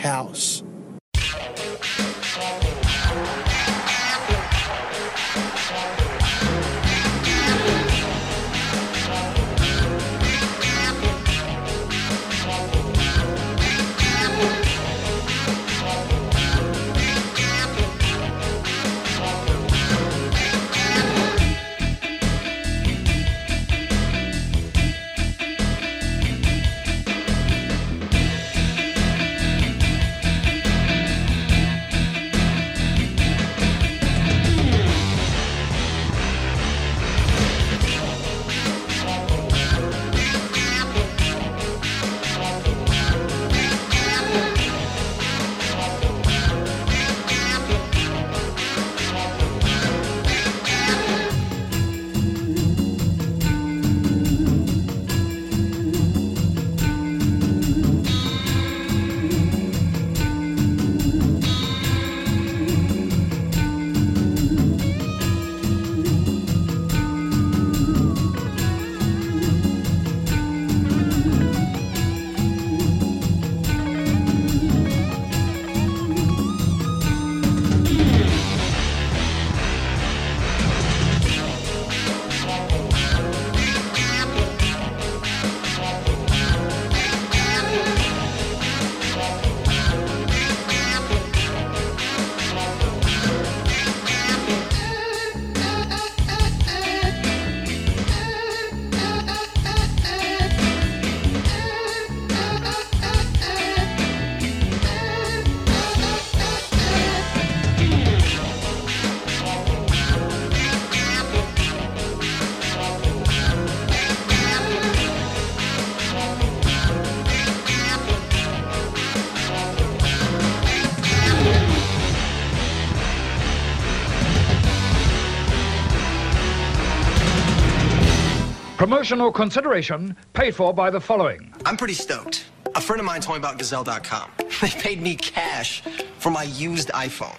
Promotional 128.79 129.29
consideration 129.29 130.15
paid 130.31 130.55
for 130.55 130.73
by 130.73 130.89
the 130.89 131.01
following. 131.01 131.53
I'm 131.65 131.75
pretty 131.75 131.93
stoked. 131.93 132.45
A 132.75 132.79
friend 132.79 133.01
of 133.01 133.05
mine 133.05 133.19
told 133.19 133.37
me 133.37 133.39
about 133.39 133.57
Gazelle.com. 133.57 134.31
They 134.61 134.69
paid 134.69 135.01
me 135.01 135.17
cash 135.17 135.81
for 136.17 136.29
my 136.29 136.43
used 136.43 136.87
iPhone. 136.93 137.37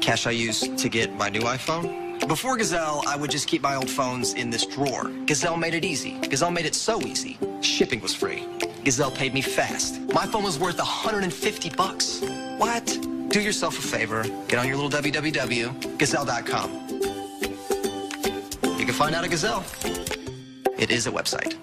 Cash 0.00 0.28
I 0.28 0.30
used 0.30 0.78
to 0.78 0.88
get 0.88 1.12
my 1.16 1.28
new 1.28 1.40
iPhone. 1.40 2.28
Before 2.28 2.56
Gazelle, 2.56 3.02
I 3.04 3.16
would 3.16 3.32
just 3.32 3.48
keep 3.48 3.62
my 3.62 3.74
old 3.74 3.90
phones 3.90 4.34
in 4.34 4.48
this 4.48 4.64
drawer. 4.64 5.10
Gazelle 5.26 5.56
made 5.56 5.74
it 5.74 5.84
easy. 5.84 6.20
Gazelle 6.28 6.52
made 6.52 6.66
it 6.66 6.76
so 6.76 7.00
easy. 7.02 7.36
Shipping 7.60 8.00
was 8.00 8.14
free. 8.14 8.46
Gazelle 8.84 9.10
paid 9.10 9.34
me 9.34 9.42
fast. 9.42 10.00
My 10.12 10.24
phone 10.24 10.44
was 10.44 10.56
worth 10.56 10.78
150 10.78 11.70
bucks. 11.70 12.20
What? 12.58 12.86
Do 13.30 13.40
yourself 13.40 13.76
a 13.76 13.82
favor. 13.82 14.22
Get 14.46 14.60
on 14.60 14.68
your 14.68 14.76
little 14.76 15.02
www. 15.02 15.98
Gazelle.com. 15.98 16.82
You 18.78 18.86
can 18.86 18.94
find 18.94 19.14
out 19.16 19.24
at 19.24 19.30
Gazelle. 19.30 19.64
It 20.82 20.90
is 20.90 21.06
a 21.06 21.12
website. 21.12 21.54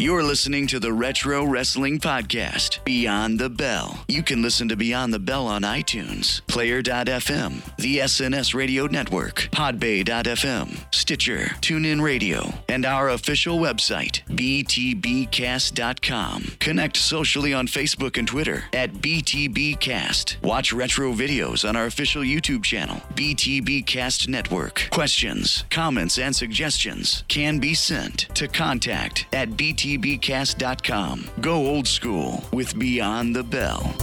You're 0.00 0.22
listening 0.22 0.66
to 0.68 0.80
the 0.80 0.94
Retro 0.94 1.44
Wrestling 1.44 1.98
Podcast, 1.98 2.82
Beyond 2.84 3.38
the 3.38 3.50
Bell. 3.50 4.02
You 4.08 4.22
can 4.22 4.40
listen 4.40 4.66
to 4.70 4.76
Beyond 4.76 5.12
the 5.12 5.18
Bell 5.18 5.46
on 5.46 5.60
iTunes, 5.60 6.40
Player.fm, 6.46 7.76
the 7.76 7.98
SNS 7.98 8.54
Radio 8.54 8.86
Network, 8.86 9.50
Podbay.fm, 9.52 10.94
Stitcher, 10.94 11.50
TuneIn 11.60 12.00
Radio, 12.00 12.50
and 12.66 12.86
our 12.86 13.10
official 13.10 13.58
website, 13.58 14.22
btbcast.com. 14.28 16.44
Connect 16.60 16.96
socially 16.96 17.52
on 17.52 17.66
Facebook 17.66 18.16
and 18.16 18.26
Twitter 18.26 18.64
at 18.72 18.94
BTBcast. 18.94 20.42
Watch 20.42 20.72
retro 20.72 21.12
videos 21.12 21.68
on 21.68 21.76
our 21.76 21.84
official 21.84 22.22
YouTube 22.22 22.64
channel, 22.64 23.02
BTBcast 23.16 24.28
Network. 24.28 24.88
Questions, 24.90 25.64
comments, 25.68 26.18
and 26.18 26.34
suggestions 26.34 27.22
can 27.28 27.58
be 27.58 27.74
sent 27.74 28.34
to 28.34 28.48
contact 28.48 29.26
at 29.34 29.50
BTBcast.com. 29.98 31.28
Go 31.40 31.54
old 31.66 31.86
school 31.86 32.44
with 32.52 32.78
Beyond 32.78 33.34
the 33.34 33.42
Bell. 33.42 33.94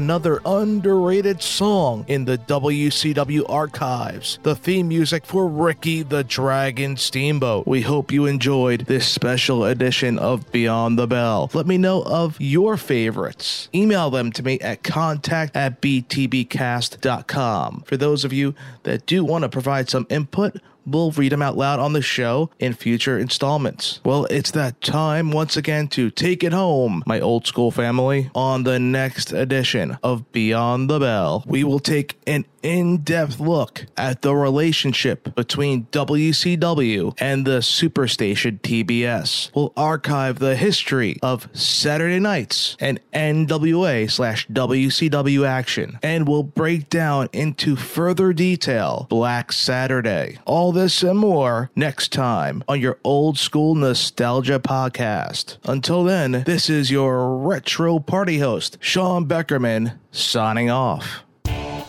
Another 0.00 0.40
underrated 0.46 1.42
song 1.42 2.06
in 2.08 2.24
the 2.24 2.38
WCW 2.38 3.44
archives, 3.50 4.38
the 4.42 4.56
theme 4.56 4.88
music 4.88 5.26
for 5.26 5.46
Ricky 5.46 6.02
the 6.02 6.24
Dragon 6.24 6.96
Steamboat. 6.96 7.66
We 7.66 7.82
hope 7.82 8.10
you 8.10 8.24
enjoyed 8.24 8.86
this 8.86 9.06
special 9.06 9.66
edition 9.66 10.18
of 10.18 10.50
Beyond 10.52 10.98
the 10.98 11.06
Bell. 11.06 11.50
Let 11.52 11.66
me 11.66 11.76
know 11.76 12.02
of 12.04 12.40
your 12.40 12.78
favorites. 12.78 13.68
Email 13.74 14.08
them 14.08 14.32
to 14.32 14.42
me 14.42 14.58
at 14.60 14.82
contact 14.82 15.54
at 15.54 15.82
btbcast.com. 15.82 17.82
For 17.84 17.98
those 17.98 18.24
of 18.24 18.32
you 18.32 18.54
that 18.84 19.04
do 19.04 19.22
want 19.22 19.42
to 19.42 19.50
provide 19.50 19.90
some 19.90 20.06
input, 20.08 20.56
we'll 20.90 21.10
read 21.12 21.32
them 21.32 21.42
out 21.42 21.56
loud 21.56 21.78
on 21.78 21.92
the 21.92 22.02
show 22.02 22.50
in 22.58 22.74
future 22.74 23.18
installments. 23.18 24.00
Well, 24.04 24.26
it's 24.26 24.50
that 24.52 24.80
time 24.80 25.30
once 25.30 25.56
again 25.56 25.88
to 25.88 26.10
take 26.10 26.44
it 26.44 26.52
home, 26.52 27.02
my 27.06 27.20
old 27.20 27.46
school 27.46 27.70
family. 27.70 28.30
On 28.34 28.64
the 28.64 28.78
next 28.78 29.32
edition 29.32 29.98
of 30.02 30.30
Beyond 30.32 30.90
the 30.90 30.98
Bell, 30.98 31.44
we 31.46 31.64
will 31.64 31.80
take 31.80 32.18
an 32.26 32.44
in 32.62 32.98
depth 32.98 33.40
look 33.40 33.86
at 33.96 34.22
the 34.22 34.34
relationship 34.34 35.34
between 35.34 35.86
WCW 35.86 37.14
and 37.18 37.46
the 37.46 37.58
Superstation 37.58 38.60
TBS. 38.60 39.50
We'll 39.54 39.72
archive 39.76 40.38
the 40.38 40.56
history 40.56 41.18
of 41.22 41.48
Saturday 41.52 42.18
nights 42.18 42.76
and 42.80 43.00
NWA 43.12 44.10
slash 44.10 44.46
WCW 44.48 45.46
action, 45.46 45.98
and 46.02 46.28
we'll 46.28 46.42
break 46.42 46.88
down 46.88 47.28
into 47.32 47.76
further 47.76 48.32
detail 48.32 49.06
Black 49.08 49.52
Saturday. 49.52 50.38
All 50.44 50.72
this 50.72 51.02
and 51.02 51.18
more 51.18 51.70
next 51.74 52.12
time 52.12 52.62
on 52.68 52.80
your 52.80 52.98
old 53.04 53.38
school 53.38 53.74
nostalgia 53.74 54.58
podcast. 54.58 55.58
Until 55.64 56.04
then, 56.04 56.42
this 56.44 56.68
is 56.68 56.90
your 56.90 57.36
retro 57.36 57.98
party 57.98 58.38
host, 58.38 58.76
Sean 58.80 59.26
Beckerman, 59.26 59.98
signing 60.10 60.70
off. 60.70 61.24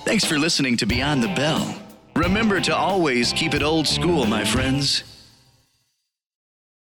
Thanks 0.03 0.25
for 0.25 0.39
listening 0.39 0.77
to 0.77 0.87
Beyond 0.87 1.21
the 1.21 1.27
Bell. 1.27 1.79
Remember 2.15 2.59
to 2.59 2.75
always 2.75 3.31
keep 3.33 3.53
it 3.53 3.61
old 3.61 3.87
school, 3.87 4.25
my 4.25 4.43
friends. 4.43 5.03